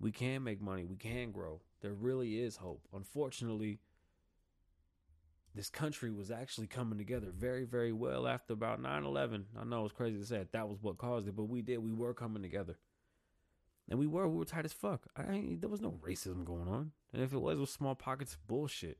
We 0.00 0.12
can 0.12 0.42
make 0.42 0.62
money. 0.62 0.86
We 0.86 0.96
can 0.96 1.30
grow. 1.30 1.60
There 1.82 1.92
really 1.92 2.40
is 2.40 2.56
hope. 2.56 2.88
Unfortunately, 2.94 3.80
this 5.54 5.68
country 5.68 6.10
was 6.10 6.30
actually 6.30 6.66
coming 6.66 6.98
together 6.98 7.28
very, 7.34 7.64
very 7.64 7.92
well 7.92 8.26
after 8.26 8.52
about 8.54 8.80
9 8.80 9.04
11. 9.04 9.46
I 9.58 9.64
know 9.64 9.84
it's 9.84 9.94
crazy 9.94 10.18
to 10.18 10.24
say 10.24 10.38
that, 10.38 10.52
That 10.52 10.68
was 10.68 10.78
what 10.82 10.98
caused 10.98 11.28
it, 11.28 11.36
but 11.36 11.44
we 11.44 11.62
did. 11.62 11.78
We 11.78 11.92
were 11.92 12.14
coming 12.14 12.42
together. 12.42 12.78
And 13.88 13.98
we 13.98 14.06
were, 14.06 14.28
we 14.28 14.38
were 14.38 14.44
tight 14.44 14.64
as 14.64 14.72
fuck. 14.72 15.06
There 15.16 15.68
was 15.68 15.80
no 15.80 15.98
racism 16.06 16.44
going 16.44 16.68
on. 16.68 16.92
And 17.12 17.22
if 17.22 17.32
it 17.32 17.40
was, 17.40 17.58
it 17.58 17.60
was 17.60 17.70
small 17.70 17.94
pockets 17.94 18.38
bullshit. 18.46 18.98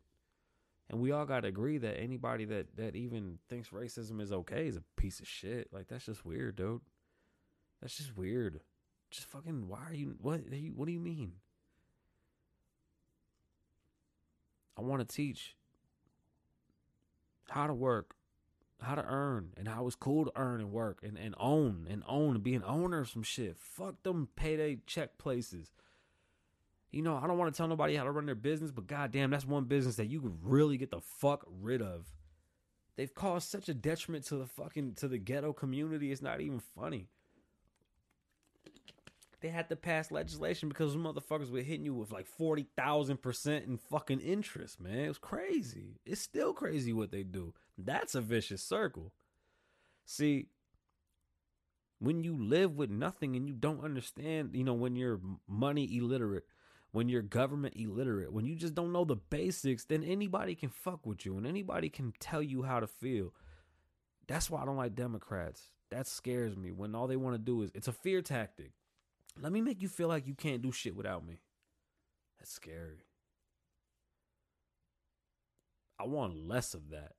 And 0.90 1.00
we 1.00 1.12
all 1.12 1.24
gotta 1.24 1.48
agree 1.48 1.78
that 1.78 1.98
anybody 1.98 2.44
that 2.46 2.76
that 2.76 2.94
even 2.96 3.38
thinks 3.48 3.70
racism 3.70 4.20
is 4.20 4.32
okay 4.32 4.66
is 4.66 4.76
a 4.76 4.82
piece 4.96 5.20
of 5.20 5.28
shit. 5.28 5.68
Like 5.72 5.88
that's 5.88 6.04
just 6.04 6.26
weird, 6.26 6.56
dude. 6.56 6.82
That's 7.80 7.96
just 7.96 8.16
weird. 8.16 8.60
Just 9.10 9.26
fucking 9.26 9.68
why 9.68 9.84
are 9.88 9.94
you 9.94 10.16
what 10.20 10.40
are 10.50 10.56
you, 10.56 10.72
what 10.74 10.86
do 10.86 10.92
you 10.92 11.00
mean? 11.00 11.32
I 14.76 14.82
want 14.82 15.08
to 15.08 15.16
teach 15.16 15.56
how 17.52 17.66
to 17.66 17.74
work 17.74 18.14
how 18.82 18.94
to 18.94 19.04
earn 19.06 19.50
and 19.56 19.68
how 19.68 19.86
it's 19.86 19.96
cool 19.96 20.24
to 20.24 20.32
earn 20.36 20.60
and 20.60 20.72
work 20.72 21.00
and, 21.02 21.16
and 21.16 21.34
own 21.38 21.86
and 21.88 22.02
own 22.06 22.34
and 22.34 22.44
be 22.44 22.54
an 22.54 22.64
owner 22.66 23.00
of 23.00 23.08
some 23.08 23.22
shit. 23.22 23.56
Fuck 23.56 24.02
them 24.02 24.28
payday 24.36 24.78
check 24.86 25.18
places. 25.18 25.70
You 26.90 27.02
know, 27.02 27.16
I 27.16 27.26
don't 27.26 27.38
want 27.38 27.52
to 27.52 27.56
tell 27.56 27.68
nobody 27.68 27.96
how 27.96 28.04
to 28.04 28.10
run 28.10 28.26
their 28.26 28.34
business, 28.34 28.70
but 28.70 28.86
goddamn, 28.86 29.30
that's 29.30 29.46
one 29.46 29.64
business 29.64 29.96
that 29.96 30.08
you 30.08 30.20
could 30.20 30.36
really 30.42 30.76
get 30.76 30.90
the 30.90 31.00
fuck 31.00 31.46
rid 31.60 31.80
of. 31.80 32.06
They've 32.96 33.14
caused 33.14 33.48
such 33.48 33.70
a 33.70 33.74
detriment 33.74 34.26
to 34.26 34.36
the 34.36 34.46
fucking 34.46 34.94
to 34.96 35.08
the 35.08 35.16
ghetto 35.16 35.54
community. 35.54 36.12
It's 36.12 36.20
not 36.20 36.42
even 36.42 36.60
funny. 36.60 37.08
They 39.42 39.48
had 39.48 39.68
to 39.70 39.76
pass 39.76 40.12
legislation 40.12 40.68
because 40.68 40.96
motherfuckers 40.96 41.50
were 41.50 41.60
hitting 41.60 41.84
you 41.84 41.94
with 41.94 42.12
like 42.12 42.26
forty 42.26 42.66
thousand 42.76 43.20
percent 43.20 43.66
in 43.66 43.76
fucking 43.76 44.20
interest, 44.20 44.80
man. 44.80 45.00
It 45.00 45.08
was 45.08 45.18
crazy. 45.18 45.98
It's 46.06 46.20
still 46.20 46.52
crazy 46.52 46.92
what 46.92 47.10
they 47.10 47.24
do. 47.24 47.52
That's 47.76 48.14
a 48.14 48.20
vicious 48.20 48.62
circle. 48.62 49.12
See, 50.04 50.46
when 51.98 52.22
you 52.22 52.36
live 52.36 52.76
with 52.76 52.90
nothing 52.90 53.36
and 53.36 53.48
you 53.48 53.54
don't 53.54 53.84
understand, 53.84 54.50
you 54.54 54.64
know, 54.64 54.74
when 54.74 54.96
you're 54.96 55.20
money 55.48 55.96
illiterate, 55.96 56.44
when 56.92 57.08
you're 57.08 57.22
government 57.22 57.74
illiterate, 57.76 58.32
when 58.32 58.46
you 58.46 58.54
just 58.54 58.74
don't 58.74 58.92
know 58.92 59.04
the 59.04 59.16
basics, 59.16 59.84
then 59.84 60.04
anybody 60.04 60.54
can 60.54 60.68
fuck 60.68 61.04
with 61.04 61.26
you 61.26 61.36
and 61.36 61.46
anybody 61.46 61.88
can 61.88 62.12
tell 62.20 62.42
you 62.42 62.62
how 62.62 62.80
to 62.80 62.86
feel. 62.86 63.32
That's 64.28 64.50
why 64.50 64.62
I 64.62 64.66
don't 64.66 64.76
like 64.76 64.94
Democrats. 64.94 65.62
That 65.90 66.06
scares 66.06 66.56
me 66.56 66.70
when 66.70 66.94
all 66.94 67.06
they 67.06 67.16
want 67.16 67.34
to 67.34 67.38
do 67.38 67.62
is 67.62 67.70
it's 67.74 67.88
a 67.88 67.92
fear 67.92 68.22
tactic. 68.22 68.72
Let 69.40 69.52
me 69.52 69.60
make 69.60 69.82
you 69.82 69.88
feel 69.88 70.08
like 70.08 70.26
you 70.26 70.34
can't 70.34 70.62
do 70.62 70.72
shit 70.72 70.94
without 70.94 71.26
me. 71.26 71.40
That's 72.38 72.52
scary. 72.52 73.06
I 75.98 76.06
want 76.06 76.48
less 76.48 76.74
of 76.74 76.90
that. 76.90 77.12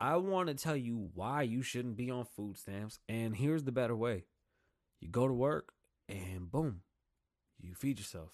I 0.00 0.16
want 0.16 0.48
to 0.48 0.54
tell 0.54 0.76
you 0.76 1.10
why 1.14 1.42
you 1.42 1.62
shouldn't 1.62 1.96
be 1.96 2.10
on 2.10 2.24
food 2.24 2.58
stamps. 2.58 2.98
And 3.08 3.36
here's 3.36 3.64
the 3.64 3.72
better 3.72 3.96
way 3.96 4.24
you 5.00 5.08
go 5.08 5.26
to 5.28 5.34
work 5.34 5.72
and 6.08 6.50
boom, 6.50 6.80
you 7.60 7.74
feed 7.74 7.98
yourself. 7.98 8.32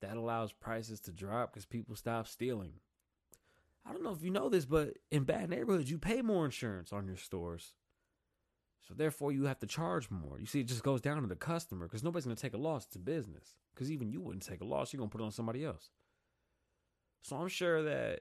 That 0.00 0.16
allows 0.16 0.52
prices 0.52 1.00
to 1.00 1.12
drop 1.12 1.52
because 1.52 1.66
people 1.66 1.96
stop 1.96 2.28
stealing. 2.28 2.74
I 3.84 3.92
don't 3.92 4.02
know 4.02 4.12
if 4.12 4.22
you 4.22 4.30
know 4.30 4.48
this, 4.48 4.64
but 4.64 4.94
in 5.10 5.24
bad 5.24 5.48
neighborhoods, 5.50 5.90
you 5.90 5.98
pay 5.98 6.22
more 6.22 6.44
insurance 6.44 6.92
on 6.92 7.06
your 7.06 7.16
stores. 7.16 7.74
So 8.86 8.94
therefore, 8.94 9.32
you 9.32 9.44
have 9.44 9.58
to 9.60 9.66
charge 9.66 10.10
more. 10.10 10.38
You 10.38 10.46
see, 10.46 10.60
it 10.60 10.68
just 10.68 10.84
goes 10.84 11.00
down 11.00 11.20
to 11.20 11.26
the 11.26 11.34
customer 11.34 11.86
because 11.86 12.04
nobody's 12.04 12.24
going 12.24 12.36
to 12.36 12.42
take 12.42 12.54
a 12.54 12.58
loss. 12.58 12.86
It's 12.86 12.96
a 12.96 13.00
business. 13.00 13.54
Because 13.74 13.90
even 13.90 14.10
you 14.10 14.20
wouldn't 14.20 14.46
take 14.46 14.60
a 14.60 14.64
loss. 14.64 14.92
You're 14.92 14.98
going 14.98 15.10
to 15.10 15.12
put 15.12 15.20
it 15.20 15.24
on 15.24 15.32
somebody 15.32 15.64
else. 15.64 15.90
So 17.22 17.36
I'm 17.36 17.48
sure 17.48 17.82
that 17.82 18.20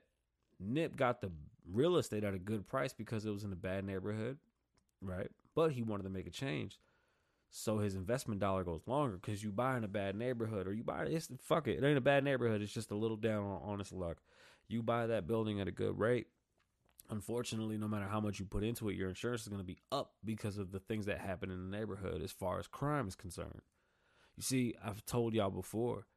Nip 0.60 0.96
got 0.96 1.22
the 1.22 1.32
real 1.72 1.98
estate 1.98 2.24
at 2.24 2.34
a 2.34 2.40
good 2.40 2.68
price 2.68 2.94
because 2.94 3.26
it 3.26 3.32
was 3.32 3.44
in 3.44 3.54
a 3.54 3.58
bad 3.58 3.86
neighborhood, 3.86 4.38
right? 5.02 5.30
But 5.54 5.72
he 5.72 5.84
wanted 5.84 6.04
to 6.04 6.10
make 6.10 6.28
a 6.28 6.32
change. 6.32 6.80
So 7.52 7.78
his 7.78 7.96
investment 7.96 8.42
dollar 8.42 8.64
goes 8.64 8.82
longer 8.88 9.18
because 9.18 9.44
you 9.44 9.52
buy 9.52 9.78
in 9.78 9.84
a 9.84 9.88
bad 9.88 10.16
neighborhood 10.16 10.68
or 10.68 10.74
you 10.74 10.84
buy 10.84 11.04
it's 11.06 11.30
fuck 11.42 11.68
it. 11.68 11.82
It 11.82 11.88
ain't 11.88 11.98
a 11.98 12.02
bad 12.02 12.24
neighborhood. 12.24 12.62
It's 12.62 12.74
just 12.74 12.92
a 12.92 12.96
little 12.96 13.16
down 13.16 13.46
on 13.46 13.62
honest 13.64 13.94
luck. 13.94 14.18
You 14.68 14.82
buy 14.82 15.08
that 15.08 15.28
building 15.28 15.62
at 15.62 15.68
a 15.68 15.72
good 15.72 15.98
rate. 15.98 16.28
Unfortunately, 17.10 17.78
no 17.78 17.88
matter 17.88 18.08
how 18.08 18.20
much 18.20 18.40
you 18.40 18.46
put 18.46 18.64
into 18.64 18.90
it, 18.90 18.96
your 18.96 19.10
insurance 19.10 19.44
is 19.44 19.48
going 19.48 19.62
to 19.62 19.66
be 19.66 19.78
up 19.92 20.14
because 20.24 20.58
of 20.58 20.72
the 20.72 20.80
things 20.80 21.06
that 21.06 21.20
happen 21.20 21.52
in 21.52 21.70
the 21.70 21.78
neighborhood 21.78 22.22
as 22.24 22.32
far 22.32 22.60
as 22.60 22.68
crime 22.68 23.08
is 23.08 23.16
concerned. 23.16 23.62
You 24.36 24.44
see, 24.44 24.76
I've 24.84 25.06
told 25.06 25.34
y'all 25.34 25.52
before, 25.52 26.08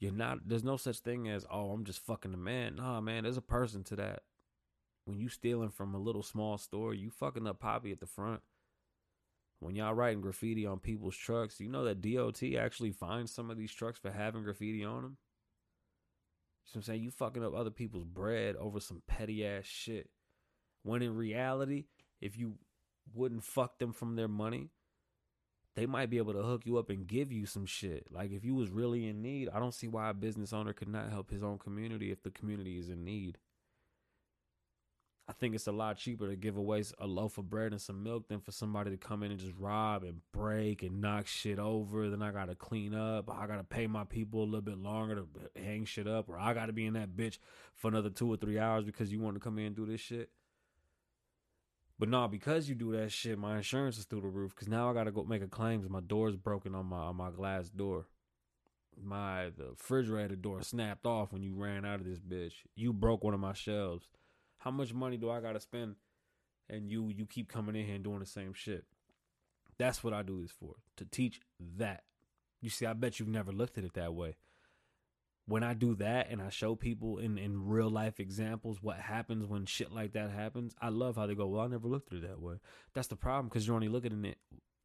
you're 0.00 0.12
not. 0.12 0.38
There's 0.46 0.64
no 0.64 0.76
such 0.76 0.98
thing 0.98 1.28
as 1.28 1.46
oh, 1.50 1.70
I'm 1.70 1.84
just 1.84 2.04
fucking 2.04 2.32
the 2.32 2.36
man. 2.36 2.76
Nah, 2.76 3.00
man. 3.00 3.22
There's 3.22 3.36
a 3.36 3.42
person 3.42 3.84
to 3.84 3.96
that. 3.96 4.22
When 5.04 5.18
you 5.18 5.28
stealing 5.28 5.70
from 5.70 5.94
a 5.94 5.98
little 5.98 6.22
small 6.22 6.58
store, 6.58 6.94
you 6.94 7.10
fucking 7.10 7.46
up 7.46 7.60
Poppy 7.60 7.92
at 7.92 8.00
the 8.00 8.06
front. 8.06 8.40
When 9.60 9.76
y'all 9.76 9.94
writing 9.94 10.20
graffiti 10.20 10.66
on 10.66 10.80
people's 10.80 11.16
trucks, 11.16 11.60
you 11.60 11.68
know 11.68 11.84
that 11.84 12.00
DOT 12.00 12.42
actually 12.58 12.90
finds 12.90 13.32
some 13.32 13.48
of 13.48 13.56
these 13.56 13.72
trucks 13.72 13.98
for 13.98 14.10
having 14.10 14.42
graffiti 14.42 14.84
on 14.84 15.02
them. 15.02 15.16
You 16.66 16.78
I'm 16.78 16.82
saying? 16.82 17.02
You 17.02 17.10
fucking 17.10 17.44
up 17.44 17.54
other 17.54 17.70
people's 17.70 18.04
bread 18.04 18.56
over 18.56 18.80
some 18.80 19.02
petty 19.06 19.46
ass 19.46 19.64
shit. 19.64 20.08
When 20.82 21.02
in 21.02 21.16
reality, 21.16 21.84
if 22.20 22.38
you 22.38 22.54
wouldn't 23.14 23.44
fuck 23.44 23.78
them 23.78 23.92
from 23.92 24.16
their 24.16 24.28
money, 24.28 24.70
they 25.74 25.86
might 25.86 26.10
be 26.10 26.18
able 26.18 26.34
to 26.34 26.42
hook 26.42 26.66
you 26.66 26.78
up 26.78 26.90
and 26.90 27.06
give 27.06 27.32
you 27.32 27.46
some 27.46 27.66
shit. 27.66 28.06
Like 28.10 28.32
if 28.32 28.44
you 28.44 28.54
was 28.54 28.70
really 28.70 29.08
in 29.08 29.22
need, 29.22 29.48
I 29.52 29.58
don't 29.58 29.74
see 29.74 29.88
why 29.88 30.10
a 30.10 30.14
business 30.14 30.52
owner 30.52 30.72
could 30.72 30.88
not 30.88 31.10
help 31.10 31.30
his 31.30 31.42
own 31.42 31.58
community 31.58 32.10
if 32.10 32.22
the 32.22 32.30
community 32.30 32.78
is 32.78 32.88
in 32.88 33.04
need. 33.04 33.38
I 35.28 35.32
think 35.32 35.54
it's 35.54 35.68
a 35.68 35.72
lot 35.72 35.98
cheaper 35.98 36.28
to 36.28 36.34
give 36.34 36.56
away 36.56 36.82
a 36.98 37.06
loaf 37.06 37.38
of 37.38 37.48
bread 37.48 37.70
and 37.70 37.80
some 37.80 38.02
milk 38.02 38.26
than 38.28 38.40
for 38.40 38.50
somebody 38.50 38.90
to 38.90 38.96
come 38.96 39.22
in 39.22 39.30
and 39.30 39.38
just 39.38 39.54
rob 39.56 40.02
and 40.02 40.20
break 40.32 40.82
and 40.82 41.00
knock 41.00 41.28
shit 41.28 41.60
over. 41.60 42.10
Then 42.10 42.22
I 42.22 42.32
gotta 42.32 42.56
clean 42.56 42.92
up. 42.92 43.30
I 43.30 43.46
gotta 43.46 43.62
pay 43.62 43.86
my 43.86 44.04
people 44.04 44.42
a 44.42 44.44
little 44.44 44.60
bit 44.60 44.78
longer 44.78 45.14
to 45.14 45.26
hang 45.60 45.84
shit 45.84 46.08
up, 46.08 46.28
or 46.28 46.38
I 46.38 46.54
gotta 46.54 46.72
be 46.72 46.86
in 46.86 46.94
that 46.94 47.16
bitch 47.16 47.38
for 47.76 47.88
another 47.88 48.10
two 48.10 48.32
or 48.32 48.36
three 48.36 48.58
hours 48.58 48.84
because 48.84 49.12
you 49.12 49.20
want 49.20 49.36
to 49.36 49.40
come 49.40 49.58
in 49.58 49.66
and 49.66 49.76
do 49.76 49.86
this 49.86 50.00
shit. 50.00 50.30
But 52.00 52.08
no, 52.08 52.26
because 52.26 52.68
you 52.68 52.74
do 52.74 52.90
that 52.92 53.12
shit, 53.12 53.38
my 53.38 53.58
insurance 53.58 53.98
is 53.98 54.06
through 54.06 54.22
the 54.22 54.28
roof. 54.28 54.56
Cause 54.56 54.66
now 54.66 54.90
I 54.90 54.92
gotta 54.92 55.12
go 55.12 55.22
make 55.22 55.42
a 55.42 55.46
claim 55.46 55.78
because 55.78 55.92
my 55.92 56.00
door's 56.00 56.34
broken 56.34 56.74
on 56.74 56.86
my 56.86 56.96
on 56.96 57.16
my 57.16 57.30
glass 57.30 57.68
door. 57.68 58.06
My 59.00 59.50
the 59.56 59.70
refrigerator 59.70 60.34
door 60.34 60.62
snapped 60.62 61.06
off 61.06 61.32
when 61.32 61.44
you 61.44 61.54
ran 61.54 61.84
out 61.84 62.00
of 62.00 62.06
this 62.06 62.18
bitch. 62.18 62.54
You 62.74 62.92
broke 62.92 63.22
one 63.22 63.34
of 63.34 63.40
my 63.40 63.52
shelves. 63.52 64.08
How 64.62 64.70
much 64.70 64.92
money 64.92 65.16
do 65.16 65.30
I 65.30 65.40
gotta 65.40 65.60
spend? 65.60 65.96
And 66.68 66.90
you 66.90 67.08
you 67.08 67.26
keep 67.26 67.48
coming 67.48 67.76
in 67.76 67.86
here 67.86 67.94
and 67.94 68.04
doing 68.04 68.20
the 68.20 68.26
same 68.26 68.54
shit. 68.54 68.84
That's 69.78 70.04
what 70.04 70.12
I 70.12 70.22
do 70.22 70.40
this 70.40 70.50
for. 70.50 70.76
To 70.96 71.04
teach 71.04 71.40
that. 71.76 72.04
You 72.60 72.70
see, 72.70 72.86
I 72.86 72.92
bet 72.92 73.18
you've 73.18 73.28
never 73.28 73.52
looked 73.52 73.78
at 73.78 73.84
it 73.84 73.94
that 73.94 74.14
way 74.14 74.36
when 75.46 75.62
I 75.62 75.74
do 75.74 75.94
that 75.96 76.30
and 76.30 76.40
I 76.40 76.50
show 76.50 76.74
people 76.74 77.18
in, 77.18 77.36
in 77.36 77.66
real 77.66 77.90
life 77.90 78.20
examples 78.20 78.82
what 78.82 78.96
happens 78.98 79.44
when 79.46 79.66
shit 79.66 79.92
like 79.92 80.12
that 80.12 80.30
happens, 80.30 80.74
I 80.80 80.90
love 80.90 81.16
how 81.16 81.26
they 81.26 81.34
go, 81.34 81.46
Well, 81.46 81.62
I 81.62 81.66
never 81.66 81.88
looked 81.88 82.12
at 82.12 82.18
it 82.18 82.28
that 82.28 82.40
way. 82.40 82.56
That's 82.94 83.08
the 83.08 83.16
problem 83.16 83.48
because 83.48 83.66
you're 83.66 83.74
only 83.74 83.88
looking 83.88 84.12
at 84.12 84.30
it 84.30 84.38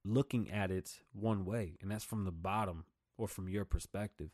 looking 0.03 0.49
at 0.49 0.71
it 0.71 0.99
one 1.11 1.43
way, 1.43 1.77
and 1.81 1.91
that's 1.91 2.05
from 2.05 2.23
the 2.23 2.31
bottom 2.31 2.85
or 3.17 3.27
from 3.27 3.49
your 3.49 3.65
perspective. 3.65 4.29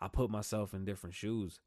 I 0.00 0.08
put 0.08 0.30
myself 0.30 0.74
in 0.74 0.84
different 0.84 1.14
shoes. 1.14 1.60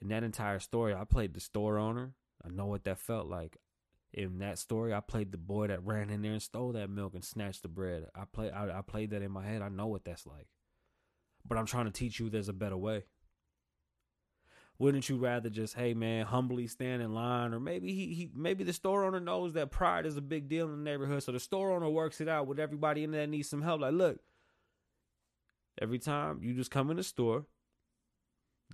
In 0.00 0.08
that 0.08 0.24
entire 0.24 0.58
story, 0.58 0.94
I 0.94 1.04
played 1.04 1.34
the 1.34 1.40
store 1.40 1.78
owner. 1.78 2.14
I 2.44 2.48
know 2.48 2.66
what 2.66 2.84
that 2.84 2.98
felt 2.98 3.26
like. 3.26 3.56
In 4.12 4.40
that 4.40 4.58
story, 4.58 4.92
I 4.92 5.00
played 5.00 5.32
the 5.32 5.38
boy 5.38 5.68
that 5.68 5.84
ran 5.84 6.10
in 6.10 6.20
there 6.20 6.32
and 6.32 6.42
stole 6.42 6.72
that 6.72 6.90
milk 6.90 7.14
and 7.14 7.24
snatched 7.24 7.62
the 7.62 7.68
bread. 7.68 8.06
I 8.14 8.24
play 8.30 8.50
I, 8.50 8.78
I 8.78 8.82
played 8.82 9.10
that 9.10 9.22
in 9.22 9.30
my 9.30 9.46
head. 9.46 9.62
I 9.62 9.68
know 9.68 9.86
what 9.86 10.04
that's 10.04 10.26
like. 10.26 10.48
But 11.46 11.56
I'm 11.56 11.66
trying 11.66 11.86
to 11.86 11.90
teach 11.90 12.20
you 12.20 12.28
there's 12.28 12.48
a 12.48 12.52
better 12.52 12.76
way. 12.76 13.04
Wouldn't 14.78 15.08
you 15.08 15.16
rather 15.16 15.48
just, 15.48 15.74
hey 15.74 15.94
man, 15.94 16.26
humbly 16.26 16.66
stand 16.66 17.02
in 17.02 17.14
line, 17.14 17.54
or 17.54 17.60
maybe 17.60 17.92
he, 17.94 18.14
he 18.14 18.30
maybe 18.34 18.64
the 18.64 18.72
store 18.72 19.04
owner 19.04 19.20
knows 19.20 19.52
that 19.52 19.70
pride 19.70 20.06
is 20.06 20.16
a 20.16 20.22
big 20.22 20.48
deal 20.48 20.66
in 20.66 20.72
the 20.72 20.90
neighborhood, 20.90 21.22
so 21.22 21.32
the 21.32 21.40
store 21.40 21.70
owner 21.70 21.88
works 21.88 22.20
it 22.20 22.28
out 22.28 22.46
with 22.46 22.58
everybody 22.58 23.04
in 23.04 23.12
there 23.12 23.26
needs 23.26 23.48
some 23.48 23.62
help. 23.62 23.80
Like, 23.80 23.92
look, 23.92 24.18
every 25.80 25.98
time 25.98 26.40
you 26.42 26.52
just 26.52 26.70
come 26.70 26.90
in 26.90 26.96
the 26.96 27.04
store, 27.04 27.44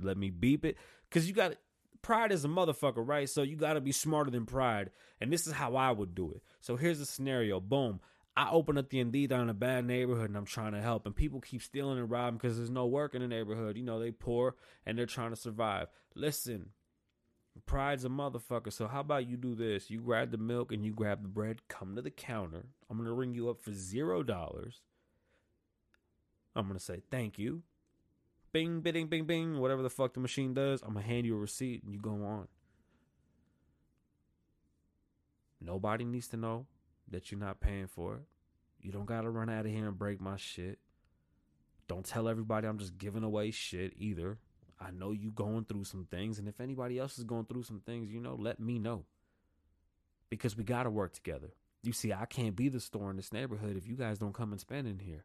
let 0.01 0.17
me 0.17 0.31
beep 0.31 0.65
it, 0.65 0.79
cause 1.11 1.27
you 1.27 1.35
got 1.35 1.55
pride 2.03 2.33
is 2.33 2.45
a 2.45 2.49
motherfucker, 2.49 3.07
right? 3.07 3.29
So 3.29 3.43
you 3.43 3.57
got 3.57 3.75
to 3.75 3.81
be 3.81 3.93
smarter 3.93 4.31
than 4.31 4.47
pride, 4.47 4.91
and 5.21 5.33
this 5.33 5.47
is 5.47 5.53
how 5.53 5.77
I 5.77 5.91
would 5.91 6.15
do 6.15 6.33
it. 6.33 6.43
So 6.61 6.77
here's 6.77 6.99
the 6.99 7.07
scenario: 7.07 7.61
boom, 7.61 8.01
I 8.39 8.51
open 8.53 8.79
up 8.79 8.89
the 8.89 9.01
Indeed 9.01 9.33
in 9.33 9.49
a 9.49 9.55
bad 9.55 9.85
neighborhood 9.85 10.29
and 10.29 10.37
I'm 10.37 10.45
trying 10.45 10.71
to 10.71 10.81
help, 10.81 11.07
and 11.07 11.17
people 11.17 11.41
keep 11.41 11.61
stealing 11.61 11.99
and 11.99 12.09
robbing 12.09 12.39
because 12.39 12.57
there's 12.57 12.71
no 12.71 12.87
work 12.87 13.17
in 13.17 13.21
the 13.21 13.27
neighborhood. 13.27 13.77
You 13.77 13.83
know, 13.83 13.99
they 13.99 14.13
poor 14.13 14.55
and 14.87 14.97
they're 14.97 15.07
trying 15.07 15.31
to 15.31 15.37
survive. 15.37 15.89
Listen, 16.15 16.71
pride's 17.67 18.05
a 18.05 18.09
motherfucker. 18.09 18.73
So 18.73 18.87
how 18.87 19.01
about 19.01 19.27
you 19.27 19.37
do 19.37 19.57
this? 19.57 19.91
You 19.91 19.99
grab 19.99 20.31
the 20.31 20.39
milk 20.39 20.71
and 20.71 20.85
you 20.85 20.93
grab 20.93 21.23
the 21.23 21.29
bread. 21.29 21.63
Come 21.67 21.97
to 21.97 22.03
the 22.03 22.13
counter. 22.13 22.67
I'm 22.89 22.97
gonna 22.97 23.13
ring 23.13 23.35
you 23.35 23.51
up 23.51 23.61
for 23.61 23.73
zero 23.73 24.23
dollars. 24.23 24.83
I'm 26.55 26.69
gonna 26.69 26.79
say 26.79 27.03
thank 27.11 27.41
you. 27.41 27.65
Bing, 28.53 28.81
bing, 28.81 29.07
bing, 29.07 29.25
bing. 29.25 29.59
Whatever 29.59 29.83
the 29.83 29.91
fuck 29.91 30.15
the 30.15 30.21
machine 30.21 30.55
does, 30.55 30.83
I'm 30.83 30.95
gonna 30.95 31.05
hand 31.05 31.27
you 31.27 31.35
a 31.35 31.39
receipt 31.39 31.83
and 31.83 31.93
you 31.93 32.01
go 32.01 32.25
on. 32.25 32.49
Nobody 35.61 36.05
needs 36.05 36.29
to 36.29 36.37
know 36.37 36.67
that 37.11 37.31
you're 37.31 37.41
not 37.41 37.61
paying 37.61 37.89
for 37.89 38.17
it. 38.17 38.23
You 38.81 38.93
don't 38.93 39.07
gotta 39.07 39.31
run 39.31 39.51
out 39.51 39.67
of 39.67 39.73
here 39.73 39.89
and 39.89 39.99
break 39.99 40.21
my 40.21 40.37
shit. 40.37 40.79
Don't 41.89 42.07
tell 42.07 42.29
everybody 42.29 42.67
I'm 42.67 42.79
just 42.79 42.99
giving 42.99 43.25
away 43.25 43.51
shit 43.51 43.95
either. 43.97 44.39
I 44.81 44.91
know 44.93 45.11
you 45.11 45.31
going 45.31 45.65
through 45.65 45.85
some 45.85 46.07
things, 46.11 46.39
and 46.39 46.49
if 46.49 46.61
anybody 46.61 46.99
else 46.99 47.19
is 47.19 47.25
going 47.25 47.47
through 47.47 47.65
some 47.65 47.81
things, 47.81 48.11
you 48.11 48.21
know, 48.21 48.37
let 48.39 48.61
me 48.61 48.79
know. 48.79 49.05
Because 50.31 50.57
we 50.57 50.65
gotta 50.65 50.91
work 50.91 51.13
together. 51.13 51.55
You 51.83 51.93
see, 51.93 52.13
I 52.13 52.27
can't 52.27 52.55
be 52.55 52.69
the 52.69 52.81
store 52.81 53.11
in 53.11 53.17
this 53.17 53.33
neighborhood 53.33 53.77
if 53.77 53.87
you 53.87 53.97
guys 53.97 54.19
don't 54.19 54.35
come 54.35 54.53
and 54.53 54.61
spend 54.61 54.87
in 54.87 54.99
here. 54.99 55.25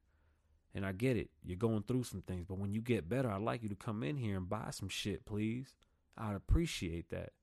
And 0.76 0.86
I 0.86 0.92
get 0.92 1.18
it. 1.18 1.30
You're 1.46 1.58
going 1.58 1.84
through 1.84 2.04
some 2.04 2.22
things, 2.22 2.46
but 2.48 2.58
when 2.58 2.74
you 2.74 2.82
get 2.82 3.08
better, 3.08 3.30
I'd 3.30 3.42
like 3.42 3.62
you 3.62 3.70
to 3.70 3.76
come 3.76 4.02
in 4.04 4.18
here 4.18 4.38
and 4.38 4.50
buy 4.50 4.70
some 4.72 4.90
shit, 4.90 5.24
please. 5.26 5.74
I'd 6.18 6.36
appreciate 6.36 7.10
that. 7.12 7.34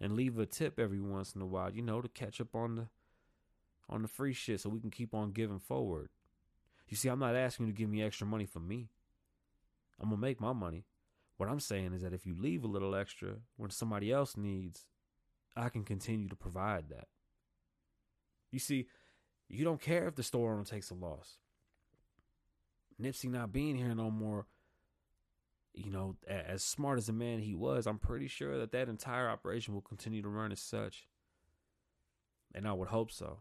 And 0.00 0.14
leave 0.14 0.38
a 0.38 0.46
tip 0.46 0.78
every 0.78 1.00
once 1.00 1.34
in 1.34 1.40
a 1.40 1.46
while, 1.46 1.72
you 1.72 1.80
know, 1.80 2.02
to 2.02 2.08
catch 2.08 2.40
up 2.40 2.54
on 2.54 2.76
the 2.76 2.88
on 3.88 4.02
the 4.02 4.08
free 4.08 4.32
shit 4.32 4.60
so 4.60 4.70
we 4.70 4.80
can 4.80 4.90
keep 4.90 5.14
on 5.14 5.32
giving 5.32 5.58
forward. 5.58 6.08
You 6.88 6.96
see, 6.96 7.08
I'm 7.08 7.18
not 7.18 7.36
asking 7.36 7.66
you 7.66 7.72
to 7.72 7.78
give 7.78 7.88
me 7.88 8.02
extra 8.02 8.26
money 8.26 8.46
for 8.46 8.60
me. 8.60 8.90
I'm 10.00 10.08
going 10.08 10.20
to 10.20 10.26
make 10.26 10.40
my 10.40 10.52
money. 10.52 10.84
What 11.36 11.48
I'm 11.48 11.60
saying 11.60 11.92
is 11.92 12.02
that 12.02 12.12
if 12.12 12.26
you 12.26 12.34
leave 12.38 12.64
a 12.64 12.68
little 12.68 12.94
extra 12.94 13.36
when 13.56 13.70
somebody 13.70 14.12
else 14.12 14.36
needs, 14.36 14.86
I 15.56 15.68
can 15.68 15.84
continue 15.84 16.28
to 16.28 16.36
provide 16.36 16.88
that. 16.90 17.08
You 18.50 18.58
see, 18.58 18.86
you 19.48 19.64
don't 19.64 19.80
care 19.80 20.06
if 20.06 20.14
the 20.14 20.22
store 20.22 20.52
owner 20.52 20.64
takes 20.64 20.90
a 20.90 20.94
loss. 20.94 21.38
Nipsey 23.02 23.30
not 23.30 23.52
being 23.52 23.76
here 23.76 23.94
no 23.94 24.10
more, 24.10 24.46
you 25.74 25.90
know, 25.90 26.16
as 26.26 26.62
smart 26.62 26.98
as 26.98 27.08
a 27.08 27.12
man 27.12 27.38
he 27.38 27.54
was, 27.54 27.86
I'm 27.86 27.98
pretty 27.98 28.28
sure 28.28 28.58
that 28.58 28.72
that 28.72 28.88
entire 28.88 29.28
operation 29.28 29.74
will 29.74 29.80
continue 29.80 30.22
to 30.22 30.28
run 30.28 30.52
as 30.52 30.60
such. 30.60 31.08
And 32.54 32.68
I 32.68 32.72
would 32.72 32.88
hope 32.88 33.10
so. 33.10 33.40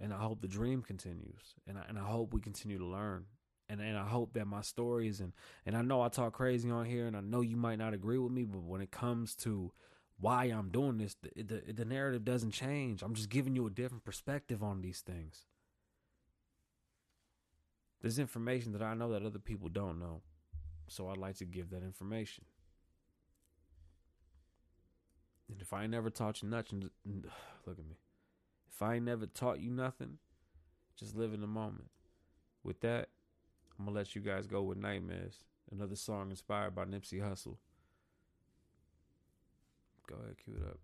And 0.00 0.12
I 0.12 0.18
hope 0.18 0.40
the 0.40 0.48
dream 0.48 0.82
continues. 0.82 1.54
And 1.66 1.78
I, 1.78 1.82
and 1.88 1.98
I 1.98 2.04
hope 2.04 2.32
we 2.32 2.40
continue 2.40 2.78
to 2.78 2.86
learn. 2.86 3.26
And, 3.68 3.80
and 3.80 3.96
I 3.96 4.06
hope 4.06 4.34
that 4.34 4.46
my 4.46 4.62
stories 4.62 5.20
and, 5.20 5.32
and 5.66 5.76
I 5.76 5.82
know 5.82 6.02
I 6.02 6.08
talk 6.08 6.34
crazy 6.34 6.70
on 6.70 6.84
here 6.84 7.06
and 7.06 7.16
I 7.16 7.20
know 7.20 7.40
you 7.40 7.56
might 7.56 7.78
not 7.78 7.94
agree 7.94 8.18
with 8.18 8.32
me, 8.32 8.44
but 8.44 8.62
when 8.62 8.80
it 8.80 8.90
comes 8.90 9.34
to 9.36 9.72
why 10.20 10.44
I'm 10.44 10.70
doing 10.70 10.98
this, 10.98 11.16
the, 11.22 11.42
the, 11.42 11.72
the 11.72 11.84
narrative 11.84 12.24
doesn't 12.24 12.52
change. 12.52 13.02
I'm 13.02 13.14
just 13.14 13.28
giving 13.28 13.56
you 13.56 13.66
a 13.66 13.70
different 13.70 14.04
perspective 14.04 14.62
on 14.62 14.82
these 14.82 15.00
things. 15.00 15.46
There's 18.02 18.18
information 18.18 18.72
that 18.72 18.82
I 18.82 18.94
know 18.94 19.12
that 19.12 19.24
other 19.24 19.38
people 19.38 19.68
don't 19.68 20.00
know. 20.00 20.22
So 20.88 21.08
I'd 21.08 21.16
like 21.16 21.36
to 21.36 21.44
give 21.44 21.70
that 21.70 21.84
information. 21.84 22.44
And 25.48 25.62
if 25.62 25.72
I 25.72 25.82
ain't 25.82 25.92
never 25.92 26.10
taught 26.10 26.42
you 26.42 26.48
nothing, 26.48 26.90
look 27.66 27.78
at 27.78 27.86
me. 27.86 27.96
If 28.70 28.82
I 28.82 28.96
ain't 28.96 29.04
never 29.04 29.26
taught 29.26 29.60
you 29.60 29.70
nothing, 29.70 30.18
just 30.98 31.14
live 31.14 31.32
in 31.32 31.40
the 31.40 31.46
moment. 31.46 31.90
With 32.64 32.80
that, 32.80 33.08
I'm 33.78 33.84
gonna 33.84 33.96
let 33.96 34.14
you 34.14 34.20
guys 34.20 34.46
go 34.46 34.62
with 34.62 34.78
Nightmares, 34.78 35.44
another 35.70 35.96
song 35.96 36.30
inspired 36.30 36.74
by 36.74 36.84
Nipsey 36.84 37.20
Hussle. 37.20 37.56
Go 40.08 40.16
ahead, 40.16 40.36
cue 40.38 40.54
it 40.56 40.62
up. 40.68 40.78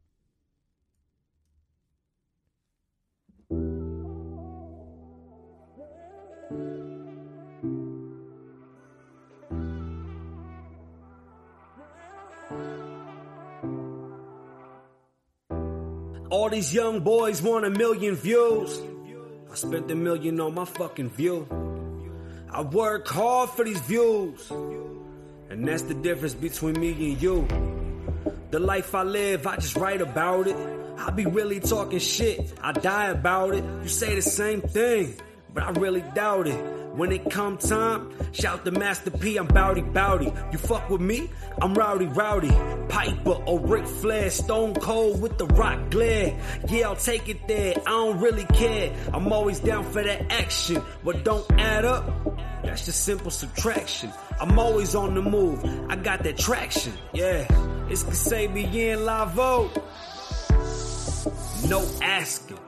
All 16.31 16.51
these 16.51 16.75
young 16.75 17.01
boys 17.01 17.41
want 17.41 17.65
a 17.65 17.71
million 17.71 18.15
views. 18.15 18.81
I 19.51 19.55
spent 19.55 19.91
a 19.91 19.95
million 19.95 20.39
on 20.41 20.55
my 20.55 20.67
fucking 20.67 21.09
view. 21.09 21.49
I 22.51 22.61
work 22.61 23.09
hard 23.09 23.49
for 23.51 23.65
these 23.65 23.81
views. 23.81 24.51
And 25.49 25.67
that's 25.67 25.83
the 25.83 25.95
difference 25.95 26.35
between 26.35 26.79
me 26.79 26.91
and 26.91 27.23
you. 27.23 27.49
The 28.51 28.59
life 28.59 28.95
I 28.95 29.05
live, 29.05 29.47
I 29.47 29.57
just 29.57 29.77
write 29.77 30.03
about 30.03 30.49
it. 30.49 30.57
I 30.99 31.11
be 31.11 31.25
really 31.25 31.61
talking 31.61 31.99
shit, 31.99 32.53
I 32.61 32.73
die 32.73 33.07
about 33.07 33.55
it. 33.55 33.65
You 33.83 33.89
say 33.89 34.15
the 34.15 34.23
same 34.23 34.61
thing, 34.61 35.15
but 35.55 35.63
I 35.63 35.71
really 35.71 36.03
doubt 36.15 36.47
it. 36.47 36.78
When 36.99 37.13
it 37.13 37.31
come 37.31 37.59
time, 37.59 38.13
shout 38.33 38.65
the 38.65 38.73
Master 38.73 39.13
P, 39.13 39.37
I'm 39.37 39.47
Bowdy 39.47 39.83
Bowdy. 39.83 40.33
You 40.51 40.59
fuck 40.59 40.91
with 40.91 41.01
me, 41.01 41.31
I'm 41.63 41.73
Rowdy 41.73 42.07
Rowdy. 42.07 42.51
Piper 42.89 43.41
or 43.47 43.61
Ric 43.61 43.87
Flair, 43.87 44.31
Stone 44.31 44.75
Cold 44.75 45.23
with 45.23 45.39
the 45.39 45.47
rock 45.47 45.91
glare. 45.91 46.37
Yeah, 46.67 46.89
I'll 46.89 46.97
take 46.97 47.29
it 47.29 47.47
there, 47.47 47.75
I 47.87 47.91
don't 47.91 48.19
really 48.19 48.47
care. 48.47 48.93
I'm 49.15 49.33
always 49.33 49.61
down 49.61 49.85
for 49.85 50.03
that 50.03 50.33
action. 50.33 50.79
What 51.05 51.23
don't 51.23 51.49
add 51.53 51.85
up, 51.85 52.05
that's 52.65 52.85
just 52.85 53.05
simple 53.05 53.31
subtraction. 53.31 54.13
I'm 54.41 54.59
always 54.59 54.97
on 54.97 55.15
the 55.15 55.23
move, 55.23 55.65
I 55.89 55.95
got 55.95 56.25
that 56.25 56.37
traction. 56.37 56.95
Yeah, 57.13 57.47
it's 57.89 58.03
Kasabian 58.03 59.07
Lavoe. 59.07 59.71
No 61.71 61.89
asking. 62.03 62.59